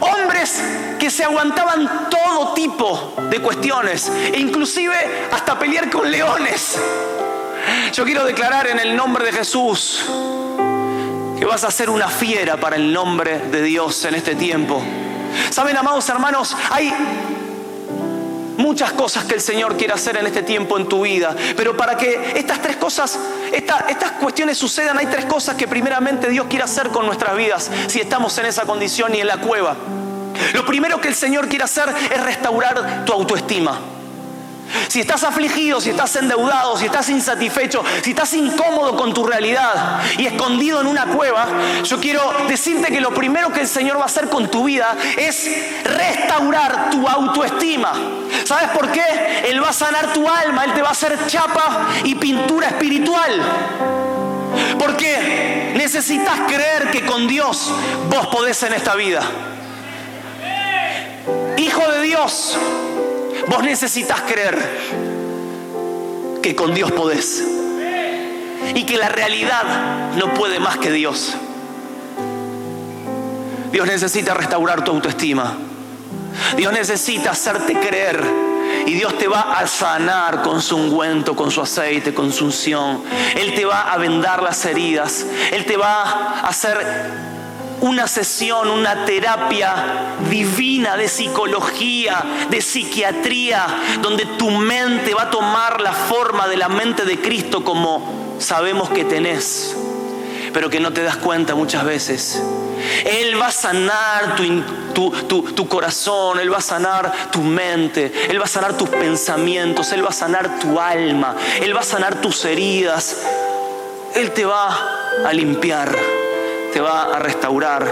Hombres 0.01 0.63
que 0.99 1.11
se 1.11 1.25
aguantaban 1.25 2.09
todo 2.11 2.55
tipo 2.55 3.15
de 3.31 3.41
cuestiones, 3.41 4.11
e 4.33 4.39
inclusive 4.39 4.95
hasta 5.33 5.59
pelear 5.59 5.91
con 5.91 6.11
leones. 6.11 6.79
Yo 7.93 8.05
quiero 8.05 8.25
declarar 8.25 8.67
en 8.67 8.79
el 8.79 8.97
nombre 8.97 9.25
de 9.25 9.33
Jesús 9.33 10.05
que 11.39 11.45
vas 11.45 11.65
a 11.65 11.71
ser 11.71 11.91
una 11.91 12.09
fiera 12.09 12.57
para 12.57 12.77
el 12.77 12.93
nombre 12.93 13.39
de 13.39 13.63
Dios 13.63 14.05
en 14.05 14.15
este 14.15 14.35
tiempo. 14.35 14.83
Saben, 15.51 15.77
amados 15.77 16.09
hermanos, 16.09 16.57
hay 16.71 16.93
muchas 18.57 18.93
cosas 18.93 19.25
que 19.25 19.35
el 19.35 19.41
Señor 19.41 19.77
quiere 19.77 19.93
hacer 19.93 20.17
en 20.17 20.27
este 20.27 20.43
tiempo 20.43 20.79
en 20.79 20.89
tu 20.89 21.03
vida, 21.03 21.35
pero 21.57 21.77
para 21.77 21.97
que 21.97 22.33
estas 22.37 22.61
tres 22.61 22.77
cosas, 22.77 23.19
estas 23.53 24.13
cuestiones 24.21 24.59
sucedan, 24.59 24.99
hay 24.99 25.07
tres 25.07 25.25
cosas 25.25 25.57
que 25.57 25.69
primeramente 25.69 26.29
Dios 26.29 26.47
quiere 26.49 26.65
hacer 26.65 26.89
con 26.89 27.07
nuestras 27.07 27.37
vidas 27.37 27.71
si 27.87 28.01
estamos 28.01 28.37
en 28.39 28.47
esa 28.47 28.63
condición 28.63 29.15
y 29.15 29.21
en 29.21 29.27
la 29.27 29.39
cueva. 29.39 29.77
Lo 30.53 30.65
primero 30.67 31.01
que 31.01 31.09
el 31.09 31.15
Señor 31.15 31.49
quiere 31.49 31.65
hacer 31.65 31.89
es 32.13 32.23
restaurar 32.23 33.05
tu 33.05 33.13
autoestima. 33.13 33.79
Si 34.89 35.01
estás 35.01 35.25
afligido, 35.25 35.81
si 35.81 35.91
estás 35.91 36.15
endeudado, 36.17 36.77
si 36.77 36.87
estás 36.87 37.09
insatisfecho, 37.09 37.83
si 38.03 38.11
estás 38.11 38.33
incómodo 38.35 38.97
con 38.97 39.13
tu 39.15 39.25
realidad 39.27 40.01
y 40.19 40.27
escondido 40.27 40.81
en 40.81 40.87
una 40.87 41.07
cueva, 41.07 41.47
yo 41.83 42.01
quiero 42.01 42.33
decirte 42.49 42.89
que 42.89 43.01
lo 43.01 43.13
primero 43.13 43.53
que 43.53 43.61
el 43.61 43.69
Señor 43.69 43.99
va 43.99 44.03
a 44.03 44.07
hacer 44.07 44.29
con 44.29 44.51
tu 44.51 44.65
vida 44.65 44.97
es 45.17 45.51
restaurar 45.85 46.91
tu 46.91 47.07
autoestima. 47.09 47.93
¿Sabes 48.45 48.71
por 48.71 48.91
qué? 48.91 49.03
Él 49.47 49.63
va 49.63 49.71
a 49.71 49.73
sanar 49.73 50.13
tu 50.13 50.29
alma, 50.29 50.65
Él 50.65 50.75
te 50.75 50.83
va 50.83 50.89
a 50.89 50.93
hacer 50.93 51.27
chapa 51.27 51.89
y 52.05 52.15
pintura 52.15 52.69
espiritual. 52.69 53.43
Porque 54.79 55.73
necesitas 55.77 56.41
creer 56.47 56.91
que 56.91 57.05
con 57.05 57.27
Dios 57.27 57.73
vos 58.09 58.27
podés 58.29 58.63
en 58.63 58.75
esta 58.75 58.95
vida. 58.95 59.23
Hijo 61.57 61.91
de 61.91 62.03
Dios, 62.03 62.57
Vos 63.49 63.63
necesitas 63.63 64.23
creer 64.23 64.59
que 66.43 66.55
con 66.55 66.75
Dios 66.75 66.93
podés. 66.93 67.45
Y 68.75 68.85
que 68.85 68.97
la 68.97 69.09
realidad 69.09 70.15
no 70.17 70.33
puede 70.35 70.59
más 70.59 70.79
que 70.79 70.91
Dios. 70.91 71.35
Dios 73.73 73.87
necesita 73.87 74.35
restaurar 74.35 74.85
tu 74.85 74.93
autoestima. 74.93 75.57
Dios 76.57 76.73
necesita 76.73 77.33
hacerte 77.33 77.79
creer. 77.79 78.23
Y 78.87 78.95
Dios 78.95 79.17
te 79.19 79.29
va 79.29 79.59
a 79.59 79.67
sanar 79.67 80.43
con 80.43 80.61
su 80.63 80.77
ungüento, 80.77 81.37
con 81.37 81.51
su 81.51 81.61
aceite, 81.61 82.15
con 82.15 82.33
su 82.33 82.47
unción. 82.47 83.03
Él 83.37 83.55
te 83.55 83.65
va 83.65 83.93
a 83.93 83.99
vendar 83.99 84.43
las 84.43 84.65
heridas. 84.65 85.27
Él 85.53 85.65
te 85.65 85.77
va 85.77 86.03
a 86.03 86.49
hacer 86.49 87.34
una 87.81 88.07
sesión, 88.07 88.71
una 88.71 89.05
terapia 89.05 90.17
divina 90.31 90.97
de 90.97 91.09
psicología, 91.09 92.47
de 92.51 92.61
psiquiatría, 92.61 93.67
donde 94.01 94.27
tu 94.39 94.51
mente 94.51 95.15
va 95.15 95.25
a 95.25 95.31
tomar 95.31 95.81
la 95.81 95.93
forma 95.93 96.49
de 96.49 96.57
la 96.57 96.69
mente 96.69 97.05
de 97.05 97.21
Cristo 97.21 97.65
como 97.65 98.37
sabemos 98.39 98.91
que 98.91 99.05
tenés, 99.05 99.77
pero 100.53 100.71
que 100.71 100.81
no 100.81 100.93
te 100.93 101.03
das 101.03 101.17
cuenta 101.17 101.55
muchas 101.55 101.85
veces. 101.85 102.43
Él 103.05 103.41
va 103.41 103.49
a 103.49 103.53
sanar 103.53 104.37
tu, 104.37 105.11
tu, 105.55 105.69
corazón, 105.69 106.39
Él 106.39 106.53
va 106.53 106.59
a 106.59 106.63
sanar 106.63 107.31
tu 107.31 107.41
mente, 107.41 108.13
Él 108.29 108.41
va 108.41 108.45
a 108.45 108.49
sanar 108.49 108.77
tus 108.77 108.89
pensamientos, 108.89 109.93
Él 109.93 110.05
va 110.05 110.11
a 110.11 110.13
sanar 110.13 110.59
tu 110.59 110.79
alma, 110.79 111.37
Él 111.61 111.75
va 111.75 111.81
a 111.81 111.85
sanar 111.85 112.21
tus 112.21 112.45
heridas, 112.45 113.23
Él 114.15 114.33
te 114.33 114.45
va 114.45 114.77
a 115.25 115.33
limpiar 115.33 116.14
te 116.75 116.81
va 116.81 117.05
a 117.05 117.21
restaurar, 117.21 117.87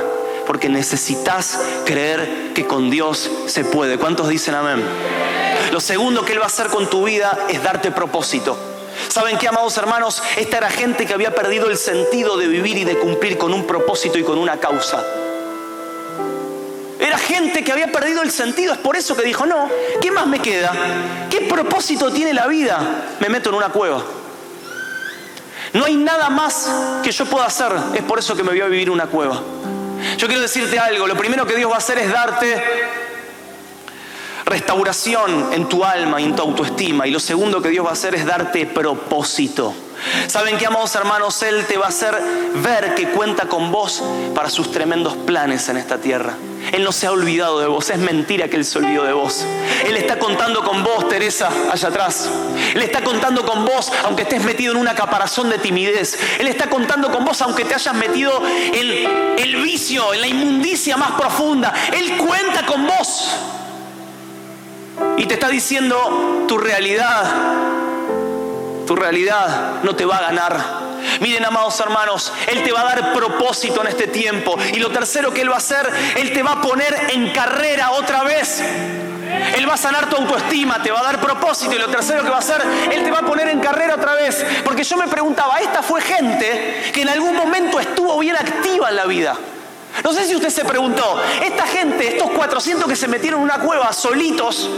porque 0.45 0.69
necesitas 0.69 1.61
creer 1.87 2.51
que 2.53 2.67
con 2.67 2.91
Dios 2.91 3.31
se 3.47 3.65
puede. 3.65 3.97
¿Cuántos 3.97 4.29
dicen 4.29 4.57
amén? 4.57 4.83
Lo 5.71 5.79
segundo 5.79 6.25
que 6.25 6.33
Él 6.33 6.41
va 6.41 6.45
a 6.45 6.49
hacer 6.49 6.67
con 6.67 6.91
tu 6.91 7.05
vida 7.05 7.47
es 7.49 7.63
darte 7.63 7.93
propósito. 7.93 8.59
¿Saben 9.07 9.39
qué, 9.39 9.47
amados 9.47 9.77
hermanos? 9.79 10.21
Esta 10.37 10.59
era 10.59 10.69
gente 10.69 11.07
que 11.07 11.15
había 11.15 11.33
perdido 11.33 11.71
el 11.71 11.79
sentido 11.79 12.37
de 12.37 12.49
vivir 12.49 12.77
y 12.77 12.85
de 12.85 12.99
cumplir 12.99 13.39
con 13.39 13.55
un 13.55 13.69
propósito 13.69 14.19
y 14.19 14.25
con 14.25 14.37
una 14.37 14.59
causa. 14.59 15.01
Era 16.99 17.19
gente 17.19 17.63
que 17.63 17.71
había 17.71 17.93
perdido 17.93 18.23
el 18.23 18.33
sentido, 18.33 18.73
es 18.73 18.81
por 18.81 18.97
eso 18.97 19.15
que 19.15 19.23
dijo, 19.23 19.47
no, 19.47 19.69
¿qué 20.01 20.11
más 20.11 20.27
me 20.27 20.41
queda? 20.41 20.73
¿Qué 21.31 21.43
propósito 21.43 22.11
tiene 22.11 22.35
la 22.35 22.49
vida? 22.49 22.81
Me 23.21 23.29
meto 23.29 23.49
en 23.51 23.55
una 23.55 23.69
cueva. 23.69 24.03
No 25.73 25.85
hay 25.85 25.97
nada 25.97 26.29
más 26.31 26.71
que 27.03 27.11
yo 27.11 27.25
pueda 27.27 27.47
hacer. 27.47 27.73
Es 27.95 28.03
por 28.03 28.19
eso 28.19 28.37
que 28.37 28.43
me 28.43 28.51
voy 28.51 28.61
a 28.61 28.67
vivir 28.67 28.91
una 28.91 29.07
cueva. 29.07 29.41
Yo 30.19 30.27
quiero 30.27 30.43
decirte 30.43 30.79
algo. 30.79 31.07
Lo 31.07 31.17
primero 31.17 31.47
que 31.47 31.57
Dios 31.57 31.71
va 31.71 31.77
a 31.77 31.79
hacer 31.79 31.99
es 31.99 32.13
darte 32.13 32.63
restauración 34.45 35.53
en 35.53 35.69
tu 35.69 35.85
alma 35.85 36.21
y 36.21 36.25
en 36.25 36.37
tu 36.37 36.43
autoestima. 36.43 37.07
Y 37.07 37.11
lo 37.11 37.21
segundo 37.21 37.63
que 37.63 37.71
Dios 37.71 37.87
va 37.87 37.91
a 37.91 37.95
hacer 37.95 38.15
es 38.15 38.27
darte 38.27 38.67
propósito. 38.67 39.75
¿Saben 40.27 40.59
qué, 40.59 40.67
amados 40.67 40.95
hermanos? 40.95 41.43
Él 41.43 41.65
te 41.67 41.79
va 41.79 41.87
a 41.87 41.89
hacer 41.89 42.15
ver 42.57 42.95
que 42.95 43.09
cuenta 43.09 43.47
con 43.47 43.71
vos 43.71 44.03
para 44.35 44.51
sus 44.51 44.71
tremendos 44.71 45.17
planes 45.17 45.69
en 45.69 45.77
esta 45.79 45.99
tierra. 45.99 46.35
Él 46.71 46.85
no 46.85 46.93
se 46.93 47.07
ha 47.07 47.13
olvidado 47.13 47.61
de 47.61 47.67
vos, 47.67 47.91
es 47.91 47.99
mentira 47.99 48.49
que 48.49 48.57
Él 48.57 48.65
se 48.65 48.79
olvidó 48.79 49.05
de 49.05 49.13
vos. 49.13 49.45
Él 49.85 49.97
está 49.97 50.19
contando 50.19 50.63
con 50.63 50.85
vos, 50.85 51.09
Teresa, 51.09 51.51
allá 51.71 51.89
atrás. 51.89 52.31
Él 52.75 52.83
está 52.83 53.03
contando 53.03 53.45
con 53.45 53.65
vos, 53.65 53.91
aunque 54.05 54.23
estés 54.23 54.45
metido 54.45 54.73
en 54.73 54.79
una 54.79 54.95
caparazón 54.95 55.51
de 55.51 55.59
timidez. 55.59 56.19
Él 56.39 56.47
está 56.49 56.69
contando 56.71 57.11
con 57.11 57.25
vos, 57.25 57.43
aunque 57.43 57.65
te 57.65 57.75
hayas 57.75 57.95
metido 57.95 58.43
en 58.47 59.39
el 59.39 59.57
vicio, 59.63 60.15
en 60.15 60.21
la 60.21 60.29
inmundicia 60.29 60.97
más 60.97 61.13
profunda. 61.13 61.73
Él 61.93 62.17
cuenta 62.17 62.65
con 62.65 62.87
vos. 62.87 63.29
Y 65.17 65.27
te 65.27 65.35
está 65.35 65.49
diciendo 65.49 66.45
tu 66.47 66.59
realidad 66.59 67.73
tu 68.87 68.97
realidad 68.97 69.83
no 69.83 69.95
te 69.95 70.05
va 70.05 70.19
a 70.19 70.23
ganar. 70.23 70.82
Miren, 71.21 71.45
amados 71.45 71.79
hermanos, 71.81 72.33
Él 72.49 72.63
te 72.63 72.73
va 72.73 72.81
a 72.83 72.85
dar 72.85 73.13
propósito 73.13 73.81
en 73.83 73.89
este 73.89 74.07
tiempo. 74.09 74.57
Y 74.73 74.79
lo 74.79 74.91
tercero 74.91 75.33
que 75.33 75.43
Él 75.43 75.51
va 75.51 75.55
a 75.55 75.59
hacer, 75.59 75.89
Él 76.17 76.33
te 76.33 76.43
va 76.43 76.53
a 76.53 76.61
poner 76.61 77.11
en 77.11 77.33
carrera 77.33 77.93
otra 77.93 78.23
vez. 78.23 78.63
Él 79.57 79.69
va 79.69 79.75
a 79.75 79.79
sanar 79.79 80.09
tu 80.09 80.17
autoestima, 80.17 80.83
te 80.83 80.91
va 80.91 81.01
a 81.01 81.05
dar 81.05 81.21
propósito. 81.21 81.75
Y 81.75 81.79
lo 81.79 81.89
tercero 81.89 82.23
que 82.23 82.31
va 82.31 82.37
a 82.37 82.41
hacer, 82.41 82.63
Él 82.91 83.03
te 83.03 83.11
va 83.11 83.19
a 83.19 83.27
poner 83.27 83.49
en 83.49 83.61
carrera 83.61 83.95
otra 83.95 84.15
vez. 84.15 84.45
Porque 84.65 84.85
yo 84.85 84.97
me 84.97 85.09
preguntaba, 85.09 85.59
esta 85.59 85.83
fue 85.83 86.01
gente 86.01 86.91
que 86.93 87.03
en 87.03 87.09
algún 87.09 87.37
momento 87.37 87.81
estuvo 87.81 88.19
bien 88.19 88.37
activa 88.37 88.91
en 88.91 88.97
la 88.97 89.07
vida. 89.07 89.37
No 90.05 90.13
sé 90.13 90.25
si 90.25 90.35
usted 90.35 90.49
se 90.49 90.65
preguntó, 90.65 91.21
esta 91.43 91.67
gente, 91.67 92.09
estos 92.09 92.31
400 92.31 92.89
que 92.89 92.97
se 92.97 93.09
metieron 93.09 93.41
en 93.41 93.45
una 93.45 93.59
cueva 93.59 93.93
solitos, 93.93 94.69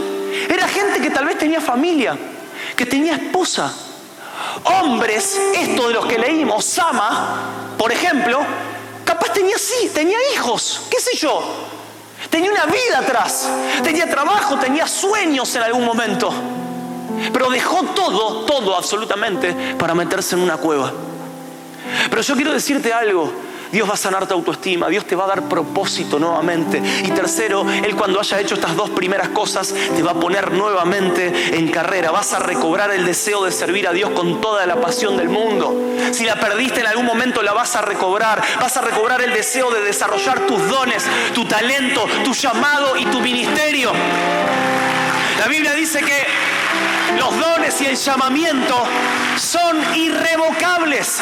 era 0.49 0.67
gente 0.67 1.01
que 1.01 1.09
tal 1.09 1.25
vez 1.25 1.37
tenía 1.37 1.61
familia, 1.61 2.17
que 2.75 2.85
tenía 2.85 3.13
esposa, 3.13 3.73
hombres, 4.65 5.39
esto 5.55 5.87
de 5.87 5.93
los 5.93 6.05
que 6.05 6.17
leímos, 6.17 6.65
Sama, 6.65 7.73
por 7.77 7.91
ejemplo, 7.91 8.39
capaz 9.03 9.33
tenía 9.33 9.57
sí, 9.57 9.89
tenía 9.93 10.17
hijos, 10.33 10.81
qué 10.89 10.99
sé 10.99 11.17
yo, 11.17 11.41
tenía 12.29 12.51
una 12.51 12.65
vida 12.65 12.99
atrás, 12.99 13.49
tenía 13.83 14.09
trabajo, 14.09 14.57
tenía 14.57 14.87
sueños 14.87 15.55
en 15.55 15.63
algún 15.63 15.85
momento, 15.85 16.33
pero 17.31 17.49
dejó 17.49 17.83
todo, 17.95 18.45
todo 18.45 18.75
absolutamente 18.75 19.75
para 19.77 19.93
meterse 19.93 20.35
en 20.35 20.41
una 20.41 20.57
cueva. 20.57 20.91
Pero 22.09 22.21
yo 22.21 22.35
quiero 22.35 22.51
decirte 22.51 22.91
algo, 22.91 23.31
Dios 23.75 23.89
va 23.89 23.95
a 23.95 23.97
sanar 23.97 24.25
tu 24.25 24.33
autoestima, 24.33 24.87
Dios 24.87 25.03
te 25.05 25.17
va 25.17 25.25
a 25.25 25.27
dar 25.27 25.49
propósito 25.49 26.17
nuevamente. 26.17 26.81
Y 27.03 27.11
tercero, 27.11 27.65
Él 27.69 27.93
cuando 27.97 28.21
haya 28.21 28.39
hecho 28.39 28.55
estas 28.55 28.73
dos 28.73 28.89
primeras 28.91 29.27
cosas, 29.27 29.73
te 29.73 30.01
va 30.01 30.11
a 30.11 30.13
poner 30.13 30.53
nuevamente 30.53 31.57
en 31.57 31.67
carrera. 31.67 32.09
Vas 32.09 32.31
a 32.31 32.39
recobrar 32.39 32.91
el 32.91 33.05
deseo 33.05 33.43
de 33.43 33.51
servir 33.51 33.85
a 33.85 33.91
Dios 33.91 34.11
con 34.11 34.39
toda 34.39 34.65
la 34.65 34.79
pasión 34.79 35.17
del 35.17 35.27
mundo. 35.27 35.75
Si 36.13 36.23
la 36.23 36.39
perdiste 36.39 36.79
en 36.79 36.87
algún 36.87 37.05
momento, 37.05 37.43
la 37.43 37.51
vas 37.51 37.75
a 37.75 37.81
recobrar. 37.81 38.41
Vas 38.61 38.77
a 38.77 38.81
recobrar 38.81 39.21
el 39.21 39.33
deseo 39.33 39.69
de 39.69 39.81
desarrollar 39.81 40.47
tus 40.47 40.69
dones, 40.69 41.03
tu 41.33 41.43
talento, 41.43 42.05
tu 42.23 42.31
llamado 42.31 42.95
y 42.95 43.03
tu 43.07 43.19
ministerio. 43.19 43.91
La 45.37 45.47
Biblia 45.49 45.73
dice 45.73 45.99
que 45.99 46.25
los 47.19 47.37
dones 47.37 47.81
y 47.81 47.87
el 47.87 47.97
llamamiento 47.97 48.85
son 49.35 49.75
irrevocables 49.97 51.21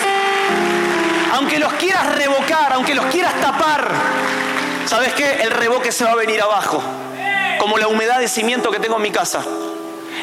aunque 1.34 1.58
los 1.58 1.74
quieras 1.74 2.16
revocar, 2.16 2.74
aunque 2.74 2.94
los 2.94 3.06
quieras 3.08 3.34
tapar, 3.42 3.92
¿sabes 4.86 5.14
qué? 5.14 5.42
El 5.42 5.50
revoque 5.50 5.92
se 5.92 6.04
va 6.04 6.12
a 6.12 6.16
venir 6.16 6.40
abajo, 6.40 6.82
como 7.60 7.80
la 7.80 7.88
humedad 7.88 8.20
de 8.20 8.28
cimiento 8.28 8.70
que 8.70 8.80
tengo 8.80 8.98
en 8.98 9.02
mi 9.02 9.12
casa. 9.12 9.44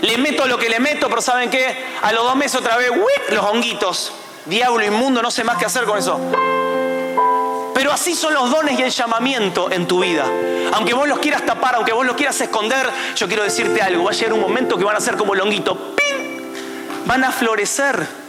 Le 0.03 0.18
meto 0.18 0.46
lo 0.46 0.57
que 0.57 0.68
le 0.68 0.79
meto, 0.79 1.09
pero 1.09 1.20
¿saben 1.20 1.51
qué? 1.51 1.85
A 2.03 2.12
los 2.12 2.23
dos 2.23 2.37
meses 2.37 2.61
otra 2.61 2.77
vez, 2.77 2.90
los 3.31 3.44
honguitos. 3.44 4.12
Diablo 4.46 4.85
inmundo, 4.85 5.20
no 5.20 5.33
sé 5.33 5.42
más 5.42 5.59
qué 5.59 5.66
hacer 5.66 5.85
con 5.85 5.99
eso. 5.99 6.18
Pero 7.75 7.92
así 7.92 8.14
son 8.14 8.33
los 8.33 8.49
dones 8.49 8.79
y 8.79 8.83
el 8.83 8.90
llamamiento 8.90 9.70
en 9.70 9.88
tu 9.88 10.01
vida. 10.01 10.25
Aunque 10.73 10.94
vos 10.94 11.09
los 11.09 11.18
quieras 11.18 11.44
tapar, 11.44 11.75
aunque 11.75 11.92
vos 11.92 12.07
los 12.07 12.14
quieras 12.14 12.40
esconder, 12.40 12.88
yo 13.16 13.27
quiero 13.27 13.42
decirte 13.42 13.83
algo. 13.83 14.05
Va 14.05 14.11
a 14.12 14.14
llegar 14.14 14.33
un 14.33 14.40
momento 14.40 14.79
que 14.79 14.85
van 14.85 14.96
a 14.96 15.01
ser 15.01 15.16
como 15.16 15.35
el 15.35 15.40
honguito. 15.40 15.96
¡Pim! 15.96 16.53
Van 17.05 17.25
a 17.25 17.33
florecer. 17.33 18.19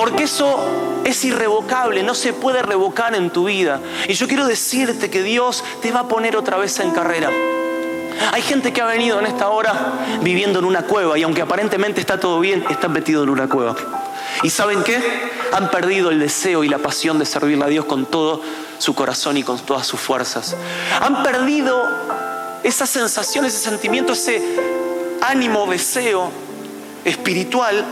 Porque 0.00 0.22
eso 0.22 0.58
es 1.04 1.22
irrevocable, 1.26 2.02
no 2.02 2.14
se 2.14 2.32
puede 2.32 2.62
revocar 2.62 3.14
en 3.14 3.28
tu 3.28 3.44
vida. 3.44 3.80
Y 4.08 4.14
yo 4.14 4.26
quiero 4.28 4.46
decirte 4.46 5.10
que 5.10 5.22
Dios 5.22 5.62
te 5.82 5.92
va 5.92 6.00
a 6.00 6.08
poner 6.08 6.38
otra 6.38 6.56
vez 6.56 6.80
en 6.80 6.90
carrera. 6.92 7.30
Hay 8.32 8.40
gente 8.40 8.72
que 8.72 8.80
ha 8.80 8.86
venido 8.86 9.20
en 9.20 9.26
esta 9.26 9.50
hora 9.50 9.92
viviendo 10.22 10.58
en 10.60 10.64
una 10.64 10.84
cueva 10.84 11.18
y 11.18 11.22
aunque 11.22 11.42
aparentemente 11.42 12.00
está 12.00 12.18
todo 12.18 12.40
bien, 12.40 12.64
están 12.70 12.92
metidos 12.92 13.24
en 13.24 13.28
una 13.28 13.46
cueva. 13.46 13.76
¿Y 14.42 14.48
saben 14.48 14.82
qué? 14.84 15.02
Han 15.52 15.70
perdido 15.70 16.08
el 16.08 16.18
deseo 16.18 16.64
y 16.64 16.70
la 16.70 16.78
pasión 16.78 17.18
de 17.18 17.26
servirle 17.26 17.66
a 17.66 17.68
Dios 17.68 17.84
con 17.84 18.06
todo 18.06 18.40
su 18.78 18.94
corazón 18.94 19.36
y 19.36 19.42
con 19.42 19.58
todas 19.58 19.86
sus 19.86 20.00
fuerzas. 20.00 20.56
Han 20.98 21.22
perdido 21.22 21.86
esa 22.62 22.86
sensación, 22.86 23.44
ese 23.44 23.58
sentimiento, 23.58 24.14
ese 24.14 24.40
ánimo, 25.20 25.66
deseo 25.66 26.30
espiritual 27.04 27.84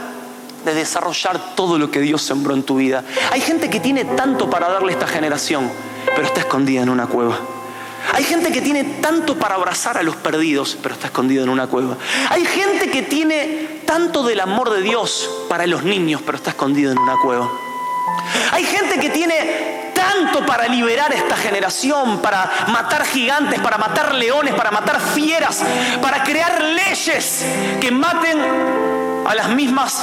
de 0.65 0.75
desarrollar 0.75 1.55
todo 1.55 1.79
lo 1.79 1.91
que 1.91 2.01
Dios 2.01 2.23
sembró 2.23 2.55
en 2.55 2.63
tu 2.63 2.77
vida. 2.77 3.05
Hay 3.31 3.41
gente 3.41 3.71
que 3.71 3.81
tiene 3.81 4.05
tanto 4.05 4.51
para 4.51 4.69
darle 4.69 4.93
a 4.93 4.95
esta 4.95 5.07
generación, 5.07 5.71
pero 6.15 6.27
está 6.27 6.41
escondida 6.41 6.83
en 6.83 6.89
una 6.89 7.07
cueva. 7.07 7.39
Hay 8.15 8.25
gente 8.25 8.51
que 8.53 8.63
tiene 8.63 8.85
tanto 8.85 9.37
para 9.37 9.57
abrazar 9.57 9.99
a 9.99 10.03
los 10.03 10.17
perdidos, 10.17 10.79
pero 10.83 10.95
está 10.95 11.09
escondida 11.09 11.43
en 11.43 11.49
una 11.49 11.67
cueva. 11.67 11.97
Hay 12.31 12.45
gente 12.45 12.91
que 12.91 13.03
tiene 13.03 13.83
tanto 13.87 14.23
del 14.23 14.41
amor 14.41 14.71
de 14.71 14.83
Dios 14.83 15.31
para 15.49 15.67
los 15.67 15.83
niños, 15.85 16.23
pero 16.25 16.39
está 16.39 16.51
escondida 16.51 16.93
en 16.93 16.99
una 16.99 17.17
cueva. 17.23 17.51
Hay 18.53 18.65
gente 18.65 18.99
que 18.99 19.11
tiene 19.11 19.93
tanto 19.95 20.45
para 20.47 20.69
liberar 20.69 21.13
esta 21.13 21.37
generación, 21.37 22.21
para 22.23 22.51
matar 22.69 23.05
gigantes, 23.05 23.61
para 23.61 23.79
matar 23.79 24.15
leones, 24.15 24.55
para 24.55 24.71
matar 24.71 25.01
fieras, 25.01 25.63
para 26.01 26.23
crear 26.23 26.63
leyes 26.63 27.45
que 27.81 27.91
maten 27.91 28.39
a 29.27 29.35
las 29.35 29.51
mismas 29.51 30.03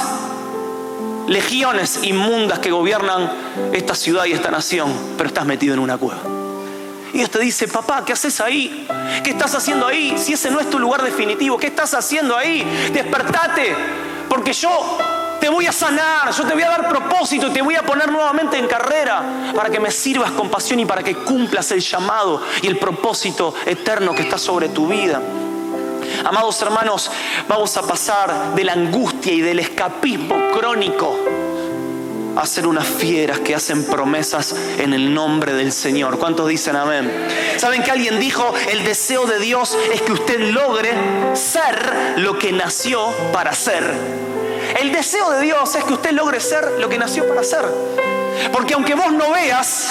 legiones 1.26 2.00
inmundas 2.02 2.58
que 2.58 2.70
gobiernan 2.70 3.30
esta 3.72 3.94
ciudad 3.94 4.24
y 4.26 4.32
esta 4.32 4.50
nación, 4.50 4.92
pero 5.16 5.28
estás 5.28 5.46
metido 5.46 5.74
en 5.74 5.80
una 5.80 5.96
cueva. 5.98 6.20
Y 7.12 7.18
Dios 7.18 7.30
te 7.30 7.38
dice, 7.38 7.68
papá, 7.68 8.04
¿qué 8.04 8.12
haces 8.12 8.40
ahí? 8.40 8.86
¿Qué 9.22 9.30
estás 9.30 9.54
haciendo 9.54 9.86
ahí? 9.86 10.14
Si 10.18 10.32
ese 10.34 10.50
no 10.50 10.60
es 10.60 10.68
tu 10.68 10.78
lugar 10.78 11.02
definitivo, 11.02 11.56
¿qué 11.56 11.68
estás 11.68 11.94
haciendo 11.94 12.36
ahí? 12.36 12.62
Despertate, 12.92 13.74
porque 14.28 14.52
yo 14.52 14.98
te 15.40 15.48
voy 15.48 15.66
a 15.66 15.72
sanar, 15.72 16.32
yo 16.32 16.44
te 16.44 16.54
voy 16.54 16.62
a 16.62 16.68
dar 16.68 16.88
propósito 16.88 17.50
te 17.50 17.62
voy 17.62 17.74
a 17.74 17.82
poner 17.82 18.10
nuevamente 18.10 18.58
en 18.58 18.66
carrera 18.66 19.52
para 19.54 19.70
que 19.70 19.80
me 19.80 19.90
sirvas 19.90 20.30
con 20.32 20.48
pasión 20.48 20.80
y 20.80 20.86
para 20.86 21.02
que 21.02 21.14
cumplas 21.14 21.70
el 21.72 21.80
llamado 21.80 22.42
y 22.62 22.66
el 22.66 22.78
propósito 22.78 23.54
eterno 23.64 24.14
que 24.14 24.22
está 24.22 24.38
sobre 24.38 24.68
tu 24.68 24.86
vida. 24.86 25.20
Amados 26.24 26.60
hermanos, 26.62 27.10
vamos 27.48 27.76
a 27.76 27.82
pasar 27.82 28.54
de 28.54 28.64
la 28.64 28.72
angustia 28.72 29.32
y 29.32 29.40
del 29.40 29.58
escapismo 29.58 30.50
crónico 30.52 31.16
a 32.36 32.44
ser 32.46 32.66
unas 32.66 32.86
fieras 32.86 33.40
que 33.40 33.54
hacen 33.54 33.84
promesas 33.84 34.54
en 34.78 34.92
el 34.92 35.12
nombre 35.14 35.54
del 35.54 35.72
Señor. 35.72 36.18
¿Cuántos 36.18 36.48
dicen 36.48 36.76
amén? 36.76 37.10
¿Saben 37.56 37.82
que 37.82 37.90
alguien 37.90 38.20
dijo, 38.20 38.54
el 38.70 38.84
deseo 38.84 39.26
de 39.26 39.38
Dios 39.38 39.76
es 39.92 40.02
que 40.02 40.12
usted 40.12 40.38
logre 40.52 40.92
ser 41.34 42.14
lo 42.18 42.38
que 42.38 42.52
nació 42.52 43.10
para 43.32 43.52
ser? 43.52 43.84
El 44.80 44.92
deseo 44.92 45.30
de 45.30 45.40
Dios 45.40 45.74
es 45.74 45.84
que 45.84 45.94
usted 45.94 46.10
logre 46.12 46.40
ser 46.40 46.72
lo 46.78 46.88
que 46.88 46.98
nació 46.98 47.26
para 47.26 47.42
ser. 47.42 47.64
Porque 48.52 48.74
aunque 48.74 48.94
vos 48.94 49.12
no 49.12 49.32
veas, 49.32 49.90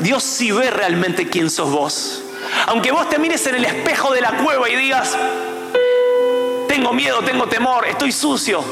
Dios 0.00 0.22
sí 0.22 0.52
ve 0.52 0.70
realmente 0.70 1.28
quién 1.28 1.50
sos 1.50 1.70
vos. 1.70 2.22
Aunque 2.66 2.92
vos 2.92 3.08
te 3.08 3.18
mires 3.18 3.44
en 3.46 3.56
el 3.56 3.64
espejo 3.64 4.12
de 4.12 4.20
la 4.20 4.32
cueva 4.38 4.68
y 4.68 4.76
digas, 4.76 5.16
tengo 6.80 6.94
miedo, 6.94 7.20
tengo 7.20 7.46
temor, 7.46 7.86
estoy 7.86 8.10
sucio, 8.10 8.64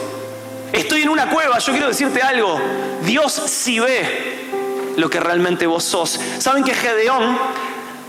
estoy 0.73 1.03
en 1.03 1.11
una 1.11 1.29
cueva, 1.29 1.59
yo 1.59 1.73
quiero 1.73 1.89
decirte 1.89 2.23
algo, 2.23 2.59
Dios 3.03 3.31
sí 3.35 3.79
ve 3.81 4.49
lo 4.97 5.11
que 5.11 5.21
realmente 5.21 5.67
vos 5.67 5.85
sos. 5.85 6.19
¿Saben 6.39 6.65
que 6.65 6.73
Gedeón, 6.73 7.39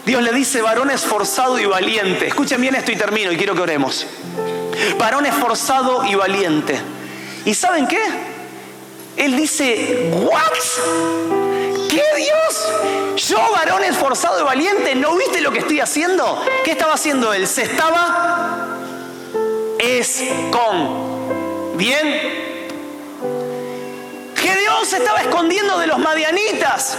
Dios 0.06 0.24
le 0.24 0.32
dice 0.32 0.62
varón 0.62 0.90
esforzado 0.90 1.60
y 1.60 1.66
valiente? 1.66 2.28
Escuchen 2.28 2.62
bien 2.62 2.76
esto 2.76 2.94
y 2.94 2.96
termino 2.96 3.30
y 3.34 3.36
quiero 3.36 3.56
que 3.56 3.60
oremos. 3.60 4.08
Varón 4.98 5.26
esforzado 5.26 6.06
y 6.06 6.16
valiente. 6.16 6.80
¿Y 7.44 7.54
saben 7.54 7.86
qué? 7.86 8.02
Él 9.18 9.36
dice, 9.36 10.12
¿what? 10.14 11.90
¿Qué 11.90 12.04
Dios? 12.16 13.28
Yo, 13.28 13.52
varón 13.52 13.84
esforzado 13.84 14.40
y 14.40 14.44
valiente, 14.44 14.96
¿no 14.96 15.18
viste 15.18 15.42
lo 15.42 15.52
que 15.52 15.60
estoy 15.60 15.82
haciendo? 15.82 16.42
¿Qué 16.64 16.72
estaba 16.72 16.94
haciendo 16.94 17.34
él? 17.34 17.46
Se 17.48 17.64
estaba 17.64 18.79
es 19.80 20.24
con. 20.52 21.78
¿Bien? 21.78 22.08
Gedeón 24.36 24.86
se 24.86 24.98
estaba 24.98 25.22
escondiendo 25.22 25.80
de 25.80 25.88
los 25.88 25.98
madianitas. 25.98 26.98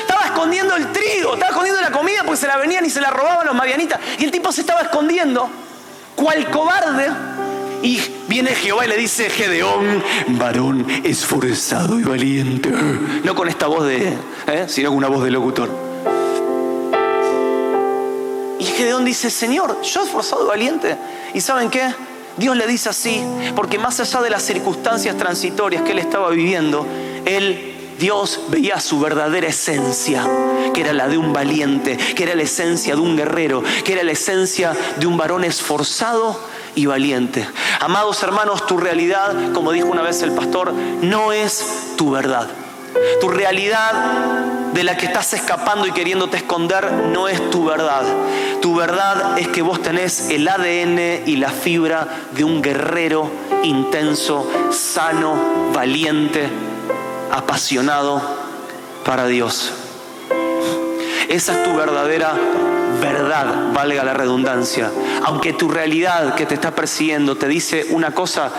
Estaba 0.00 0.24
escondiendo 0.24 0.74
el 0.74 0.90
trigo, 0.90 1.34
estaba 1.34 1.50
escondiendo 1.50 1.80
la 1.82 1.90
comida 1.90 2.22
porque 2.24 2.40
se 2.40 2.46
la 2.46 2.56
venían 2.56 2.84
y 2.84 2.90
se 2.90 3.00
la 3.00 3.10
robaban 3.10 3.46
los 3.46 3.54
madianitas. 3.54 4.00
Y 4.18 4.24
el 4.24 4.30
tipo 4.30 4.50
se 4.50 4.62
estaba 4.62 4.80
escondiendo, 4.80 5.48
cual 6.16 6.50
cobarde. 6.50 7.08
Y 7.82 8.00
viene 8.28 8.54
Jehová 8.54 8.84
y 8.86 8.88
le 8.88 8.96
dice, 8.96 9.30
Gedeón, 9.30 10.02
varón 10.28 10.86
esforzado 11.04 12.00
y 12.00 12.02
valiente. 12.02 12.70
No 13.24 13.34
con 13.34 13.48
esta 13.48 13.66
voz 13.66 13.86
de, 13.86 14.16
¿eh? 14.46 14.64
sino 14.68 14.88
con 14.88 14.98
una 14.98 15.08
voz 15.08 15.24
de 15.24 15.30
locutor. 15.30 15.70
Y 18.58 18.64
Gedeón 18.64 19.04
dice, 19.04 19.30
Señor, 19.30 19.80
yo 19.82 20.02
esforzado 20.02 20.44
y 20.44 20.48
valiente. 20.48 20.96
¿Y 21.34 21.40
saben 21.40 21.70
qué? 21.70 21.94
Dios 22.36 22.56
le 22.56 22.66
dice 22.66 22.88
así, 22.88 23.22
porque 23.54 23.78
más 23.78 24.00
allá 24.00 24.22
de 24.22 24.30
las 24.30 24.42
circunstancias 24.42 25.16
transitorias 25.16 25.82
que 25.82 25.92
él 25.92 25.98
estaba 25.98 26.30
viviendo, 26.30 26.86
él, 27.26 27.74
Dios 27.98 28.40
veía 28.48 28.80
su 28.80 28.98
verdadera 28.98 29.48
esencia, 29.48 30.26
que 30.72 30.80
era 30.80 30.92
la 30.92 31.08
de 31.08 31.18
un 31.18 31.32
valiente, 31.32 31.96
que 31.96 32.22
era 32.22 32.34
la 32.34 32.42
esencia 32.42 32.94
de 32.94 33.00
un 33.00 33.16
guerrero, 33.16 33.62
que 33.84 33.92
era 33.92 34.02
la 34.02 34.12
esencia 34.12 34.74
de 34.96 35.06
un 35.06 35.16
varón 35.16 35.44
esforzado 35.44 36.40
y 36.74 36.86
valiente. 36.86 37.46
Amados 37.80 38.22
hermanos, 38.22 38.66
tu 38.66 38.78
realidad, 38.78 39.52
como 39.52 39.72
dijo 39.72 39.88
una 39.88 40.02
vez 40.02 40.22
el 40.22 40.32
pastor, 40.32 40.72
no 40.72 41.32
es 41.32 41.94
tu 41.96 42.10
verdad. 42.10 42.48
Tu 43.20 43.28
realidad 43.28 43.92
de 44.72 44.84
la 44.84 44.96
que 44.96 45.06
estás 45.06 45.32
escapando 45.32 45.86
y 45.86 45.92
queriéndote 45.92 46.36
esconder 46.36 46.92
no 46.92 47.28
es 47.28 47.50
tu 47.50 47.64
verdad. 47.64 48.02
Tu 48.60 48.74
verdad 48.74 49.38
es 49.38 49.48
que 49.48 49.62
vos 49.62 49.82
tenés 49.82 50.30
el 50.30 50.46
ADN 50.46 51.26
y 51.26 51.36
la 51.36 51.50
fibra 51.50 52.06
de 52.32 52.44
un 52.44 52.62
guerrero 52.62 53.30
intenso, 53.62 54.50
sano, 54.70 55.72
valiente, 55.72 56.48
apasionado 57.30 58.22
para 59.04 59.26
Dios. 59.26 59.72
Esa 61.28 61.52
es 61.52 61.64
tu 61.64 61.76
verdadera 61.76 62.34
verdad, 63.00 63.72
valga 63.72 64.04
la 64.04 64.14
redundancia. 64.14 64.90
Aunque 65.24 65.52
tu 65.52 65.68
realidad 65.68 66.34
que 66.34 66.46
te 66.46 66.54
está 66.54 66.74
persiguiendo 66.74 67.36
te 67.36 67.48
dice 67.48 67.86
una 67.90 68.12
cosa, 68.12 68.50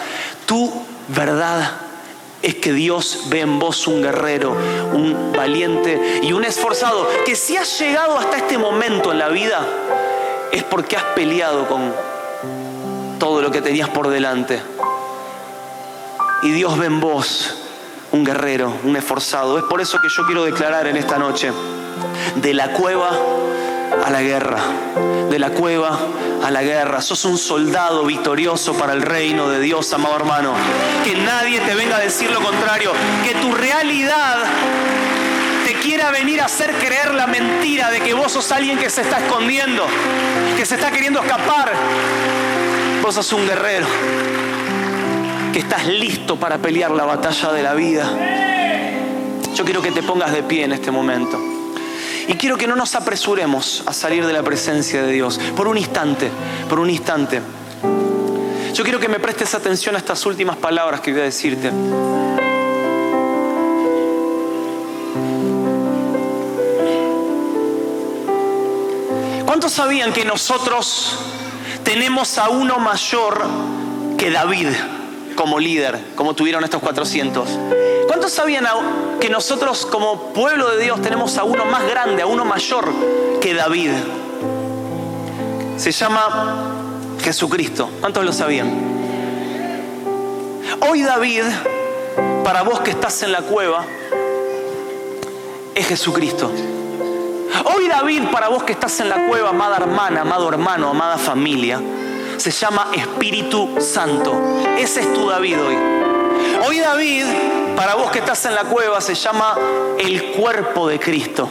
tu 0.45 0.71
verdad 1.09 1.90
es 2.41 2.55
que 2.55 2.73
Dios 2.73 3.25
ve 3.29 3.41
en 3.41 3.59
vos 3.59 3.87
un 3.87 4.01
guerrero, 4.01 4.55
un 4.93 5.31
valiente 5.35 6.19
y 6.23 6.33
un 6.33 6.43
esforzado, 6.43 7.07
que 7.25 7.35
si 7.35 7.57
has 7.57 7.79
llegado 7.79 8.17
hasta 8.17 8.37
este 8.37 8.57
momento 8.57 9.11
en 9.11 9.19
la 9.19 9.29
vida 9.29 9.65
es 10.51 10.63
porque 10.63 10.97
has 10.97 11.03
peleado 11.15 11.67
con 11.67 11.93
todo 13.19 13.41
lo 13.41 13.51
que 13.51 13.61
tenías 13.61 13.89
por 13.89 14.09
delante. 14.09 14.61
Y 16.43 16.51
Dios 16.51 16.77
ve 16.77 16.87
en 16.87 16.99
vos 16.99 17.55
un 18.11 18.23
guerrero, 18.23 18.73
un 18.83 18.95
esforzado. 18.95 19.57
Es 19.57 19.63
por 19.65 19.79
eso 19.79 19.99
que 20.01 20.09
yo 20.09 20.25
quiero 20.25 20.43
declarar 20.43 20.87
en 20.87 20.97
esta 20.97 21.17
noche, 21.17 21.51
de 22.35 22.53
la 22.53 22.73
cueva 22.73 23.11
a 24.03 24.09
la 24.09 24.21
guerra, 24.21 24.59
de 25.29 25.39
la 25.39 25.51
cueva 25.51 25.99
a 26.43 26.51
la 26.51 26.63
guerra. 26.63 27.01
Sos 27.01 27.25
un 27.25 27.37
soldado 27.37 28.05
victorioso 28.05 28.73
para 28.73 28.93
el 28.93 29.01
reino 29.01 29.49
de 29.49 29.59
Dios, 29.59 29.91
amado 29.93 30.15
hermano. 30.15 30.53
Que 31.03 31.15
nadie 31.15 31.59
te 31.61 31.75
venga 31.75 31.97
a 31.97 31.99
decir 31.99 32.31
lo 32.31 32.41
contrario, 32.41 32.91
que 33.23 33.35
tu 33.35 33.53
realidad 33.53 34.37
te 35.65 35.73
quiera 35.75 36.11
venir 36.11 36.41
a 36.41 36.45
hacer 36.45 36.73
creer 36.73 37.13
la 37.13 37.27
mentira 37.27 37.91
de 37.91 37.99
que 38.01 38.13
vos 38.13 38.31
sos 38.31 38.51
alguien 38.51 38.77
que 38.77 38.89
se 38.89 39.01
está 39.01 39.19
escondiendo, 39.19 39.85
que 40.57 40.65
se 40.65 40.75
está 40.75 40.91
queriendo 40.91 41.21
escapar. 41.21 41.71
Vos 43.01 43.15
sos 43.15 43.33
un 43.33 43.47
guerrero, 43.47 43.87
que 45.53 45.59
estás 45.59 45.85
listo 45.87 46.37
para 46.37 46.57
pelear 46.57 46.91
la 46.91 47.05
batalla 47.05 47.51
de 47.51 47.63
la 47.63 47.73
vida. 47.73 48.09
Yo 49.55 49.65
quiero 49.65 49.81
que 49.81 49.91
te 49.91 50.01
pongas 50.01 50.31
de 50.31 50.43
pie 50.43 50.63
en 50.63 50.71
este 50.71 50.91
momento. 50.91 51.50
Y 52.27 52.33
quiero 52.35 52.57
que 52.57 52.67
no 52.67 52.75
nos 52.75 52.95
apresuremos 52.95 53.83
a 53.85 53.93
salir 53.93 54.25
de 54.25 54.33
la 54.33 54.43
presencia 54.43 55.01
de 55.03 55.11
Dios 55.11 55.39
por 55.55 55.67
un 55.67 55.77
instante, 55.77 56.29
por 56.69 56.79
un 56.79 56.89
instante. 56.89 57.41
Yo 58.73 58.83
quiero 58.83 58.99
que 58.99 59.09
me 59.09 59.19
prestes 59.19 59.53
atención 59.53 59.95
a 59.95 59.97
estas 59.97 60.25
últimas 60.25 60.57
palabras 60.57 61.01
que 61.01 61.11
voy 61.11 61.21
a 61.21 61.25
decirte. 61.25 61.71
¿Cuántos 69.45 69.73
sabían 69.73 70.13
que 70.13 70.23
nosotros 70.23 71.17
tenemos 71.83 72.37
a 72.37 72.49
uno 72.49 72.79
mayor 72.79 73.41
que 74.17 74.31
David 74.31 74.69
como 75.35 75.59
líder, 75.59 75.99
como 76.15 76.33
tuvieron 76.33 76.63
estos 76.63 76.81
400? 76.81 77.49
¿Cuántos 78.11 78.33
sabían 78.33 78.67
que 79.21 79.29
nosotros 79.29 79.85
como 79.85 80.33
pueblo 80.33 80.69
de 80.71 80.83
Dios 80.83 81.01
tenemos 81.01 81.37
a 81.37 81.45
uno 81.45 81.63
más 81.63 81.87
grande, 81.87 82.21
a 82.21 82.25
uno 82.25 82.43
mayor 82.43 82.91
que 83.39 83.53
David? 83.53 83.91
Se 85.77 85.93
llama 85.93 86.73
Jesucristo. 87.23 87.89
¿Cuántos 88.01 88.25
lo 88.25 88.33
sabían? 88.33 88.69
Hoy 90.81 91.03
David, 91.03 91.43
para 92.43 92.63
vos 92.63 92.81
que 92.81 92.91
estás 92.91 93.23
en 93.23 93.31
la 93.31 93.43
cueva, 93.43 93.85
es 95.73 95.87
Jesucristo. 95.87 96.51
Hoy 97.63 97.87
David, 97.87 98.23
para 98.29 98.49
vos 98.49 98.63
que 98.63 98.73
estás 98.73 98.99
en 98.99 99.07
la 99.07 99.25
cueva, 99.29 99.51
amada 99.51 99.77
hermana, 99.77 100.23
amado 100.23 100.49
hermano, 100.49 100.89
amada 100.89 101.17
familia, 101.17 101.79
se 102.35 102.51
llama 102.51 102.89
Espíritu 102.91 103.77
Santo. 103.79 104.33
Ese 104.77 104.99
es 104.99 105.13
tu 105.13 105.29
David 105.29 105.61
hoy. 105.61 105.77
Hoy 106.67 106.79
David, 106.79 107.25
para 107.81 107.95
vos 107.95 108.11
que 108.11 108.19
estás 108.19 108.45
en 108.45 108.53
la 108.53 108.65
cueva, 108.65 109.01
se 109.01 109.15
llama 109.15 109.57
el 109.97 110.33
cuerpo 110.33 110.87
de 110.87 110.99
Cristo. 110.99 111.49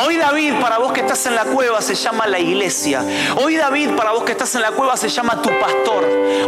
Hoy 0.00 0.16
David, 0.16 0.60
para 0.60 0.78
vos 0.78 0.92
que 0.92 1.00
estás 1.00 1.26
en 1.26 1.34
la 1.34 1.42
cueva, 1.42 1.82
se 1.82 1.96
llama 1.96 2.28
la 2.28 2.38
iglesia. 2.38 3.02
Hoy 3.34 3.56
David, 3.56 3.96
para 3.96 4.12
vos 4.12 4.22
que 4.22 4.30
estás 4.30 4.54
en 4.54 4.60
la 4.60 4.70
cueva, 4.70 4.96
se 4.96 5.08
llama 5.08 5.42
tu 5.42 5.50
pastor. 5.58 6.04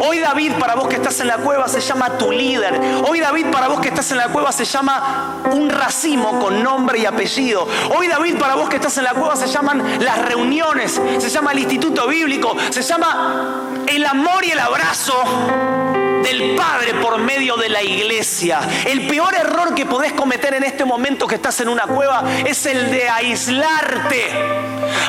Hoy 0.06 0.20
David, 0.20 0.52
para 0.52 0.76
vos 0.76 0.86
que 0.86 0.94
estás 0.94 1.18
en 1.18 1.26
la 1.26 1.38
cueva, 1.38 1.66
se 1.66 1.80
llama 1.80 2.16
tu 2.16 2.30
líder. 2.30 2.80
Hoy 3.08 3.18
David, 3.18 3.46
para 3.50 3.66
vos 3.66 3.80
que 3.80 3.88
estás 3.88 4.08
en 4.12 4.18
la 4.18 4.28
cueva, 4.28 4.52
se 4.52 4.64
llama 4.64 5.40
un 5.50 5.68
racimo 5.68 6.38
con 6.38 6.62
nombre 6.62 7.00
y 7.00 7.06
apellido. 7.06 7.66
Hoy 7.98 8.06
David, 8.06 8.38
para 8.38 8.54
vos 8.54 8.68
que 8.68 8.76
estás 8.76 8.96
en 8.98 9.02
la 9.02 9.14
cueva, 9.14 9.34
se 9.34 9.48
llaman 9.48 9.98
las 9.98 10.22
reuniones, 10.26 11.00
se 11.18 11.28
llama 11.28 11.50
el 11.50 11.58
instituto 11.58 12.06
bíblico, 12.06 12.54
se 12.70 12.82
llama 12.82 13.82
el 13.88 14.06
amor 14.06 14.44
y 14.44 14.52
el 14.52 14.60
abrazo 14.60 15.99
del 16.22 16.56
Padre 16.56 16.94
por 16.94 17.18
medio 17.18 17.56
de 17.56 17.68
la 17.68 17.82
iglesia. 17.82 18.60
El 18.86 19.06
peor 19.06 19.34
error 19.34 19.74
que 19.74 19.86
podés 19.86 20.12
cometer 20.12 20.54
en 20.54 20.64
este 20.64 20.84
momento 20.84 21.26
que 21.26 21.36
estás 21.36 21.60
en 21.60 21.68
una 21.68 21.82
cueva 21.82 22.24
es 22.46 22.66
el 22.66 22.90
de 22.90 23.08
aislarte. 23.08 24.26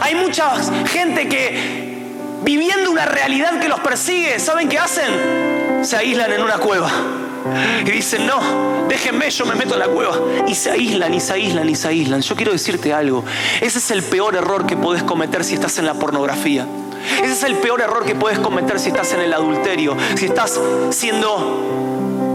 Hay 0.02 0.16
mucha 0.16 0.52
gente 0.88 1.28
que 1.28 1.92
viviendo 2.44 2.92
una 2.92 3.06
realidad 3.06 3.60
que 3.60 3.68
los 3.68 3.80
persigue, 3.80 4.40
¿saben 4.40 4.68
qué 4.68 4.80
hacen? 4.80 5.84
Se 5.84 5.96
aíslan 5.96 6.32
en 6.34 6.42
una 6.42 6.58
cueva. 6.58 6.90
Y 7.86 7.90
dicen, 7.90 8.28
no, 8.28 8.86
déjenme, 8.88 9.30
yo 9.30 9.46
me 9.46 9.56
meto 9.56 9.74
en 9.74 9.80
la 9.80 9.88
cueva. 9.88 10.16
Y 10.48 10.56
se 10.56 10.72
aíslan, 10.72 11.14
y 11.14 11.20
se 11.20 11.34
aíslan, 11.34 11.70
y 11.70 11.76
se 11.76 11.88
aíslan. 11.88 12.22
Yo 12.22 12.36
quiero 12.36 12.52
decirte 12.52 12.94
algo. 12.94 13.24
Ese 13.60 13.80
es 13.80 13.92
el 13.92 14.04
peor 14.04 14.36
error 14.36 14.66
que 14.66 14.78
podés 14.78 15.04
cometer 15.04 15.44
si 15.44 15.56
estás 15.56 15.78
en 15.80 15.86
la 15.86 15.96
pornografía. 15.96 16.68
Ese 17.22 17.32
es 17.32 17.44
el 17.44 17.56
peor 17.56 17.82
error 17.82 18.06
que 18.06 18.16
puedes 18.16 18.40
cometer 18.40 18.80
si 18.80 18.90
estás 18.90 19.14
en 19.14 19.22
el 19.22 19.34
adulterio, 19.34 19.96
si 20.16 20.26
estás 20.26 20.60
siendo 20.92 21.82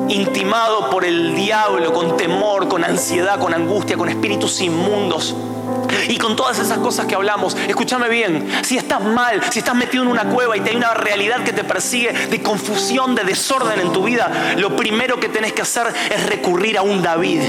intimado 0.09 0.91
por 0.91 1.05
el 1.05 1.35
diablo 1.35 1.93
con 1.93 2.17
temor, 2.17 2.69
con 2.69 2.85
ansiedad, 2.85 3.39
con 3.39 3.55
angustia, 3.55 3.97
con 3.97 4.09
espíritus 4.09 4.61
inmundos. 4.61 5.35
Y 6.09 6.19
con 6.19 6.37
todas 6.37 6.59
esas 6.59 6.79
cosas 6.79 7.07
que 7.07 7.15
hablamos, 7.15 7.57
escúchame 7.69 8.09
bien, 8.09 8.49
si 8.63 8.77
estás 8.77 9.03
mal, 9.03 9.43
si 9.51 9.59
estás 9.59 9.75
metido 9.75 10.05
en 10.05 10.09
una 10.09 10.25
cueva 10.25 10.57
y 10.57 10.61
hay 10.61 10.77
una 10.77 10.95
realidad 10.95 11.43
que 11.43 11.53
te 11.53 11.65
persigue 11.65 12.13
de 12.13 12.43
confusión, 12.43 13.15
de 13.15 13.25
desorden 13.25 13.81
en 13.81 13.93
tu 13.93 14.05
vida, 14.05 14.55
lo 14.57 14.77
primero 14.77 15.19
que 15.19 15.29
tenés 15.29 15.53
que 15.53 15.63
hacer 15.63 15.93
es 16.11 16.27
recurrir 16.27 16.79
a 16.79 16.83
un 16.83 17.03
David. 17.03 17.41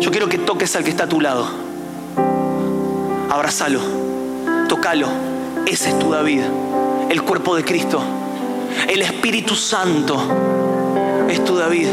Yo 0.00 0.10
quiero 0.10 0.28
que 0.28 0.38
toques 0.38 0.74
al 0.76 0.84
que 0.84 0.90
está 0.90 1.04
a 1.04 1.08
tu 1.08 1.20
lado. 1.20 1.48
Abrázalo, 3.30 3.80
tócalo 4.68 5.33
ese 5.66 5.90
es 5.90 5.98
tu 5.98 6.10
David, 6.10 6.42
el 7.10 7.22
cuerpo 7.22 7.56
de 7.56 7.64
Cristo. 7.64 8.02
El 8.88 9.02
Espíritu 9.02 9.54
Santo 9.54 10.16
es 11.28 11.44
tu 11.44 11.56
David. 11.56 11.88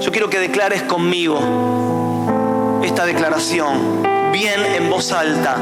Yo 0.00 0.12
quiero 0.12 0.28
que 0.28 0.38
declares 0.38 0.82
conmigo 0.82 1.40
esta 2.84 3.06
declaración 3.06 4.02
bien 4.32 4.60
en 4.66 4.90
voz 4.90 5.12
alta. 5.12 5.56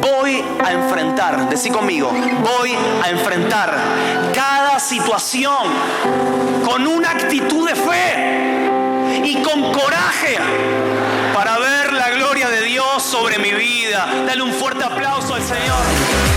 Voy 0.00 0.44
a 0.64 0.72
enfrentar, 0.72 1.48
decí 1.48 1.70
conmigo, 1.70 2.10
voy 2.10 2.74
a 3.02 3.10
enfrentar 3.10 3.74
cada 4.34 4.78
situación 4.78 5.68
con 6.64 6.86
una 6.86 7.10
actitud 7.10 7.68
de 7.68 7.74
fe 7.74 9.24
y 9.24 9.42
con 9.42 9.72
coraje 9.72 10.36
para 11.34 11.58
ver 11.58 11.92
la 11.92 12.10
gloria 12.10 12.48
de 12.48 12.62
Dios 12.62 12.87
sobre 13.00 13.38
mi 13.38 13.52
vida. 13.52 14.24
Dale 14.26 14.42
un 14.42 14.52
fuerte 14.52 14.84
aplauso 14.84 15.34
al 15.34 15.42
Señor. 15.42 16.27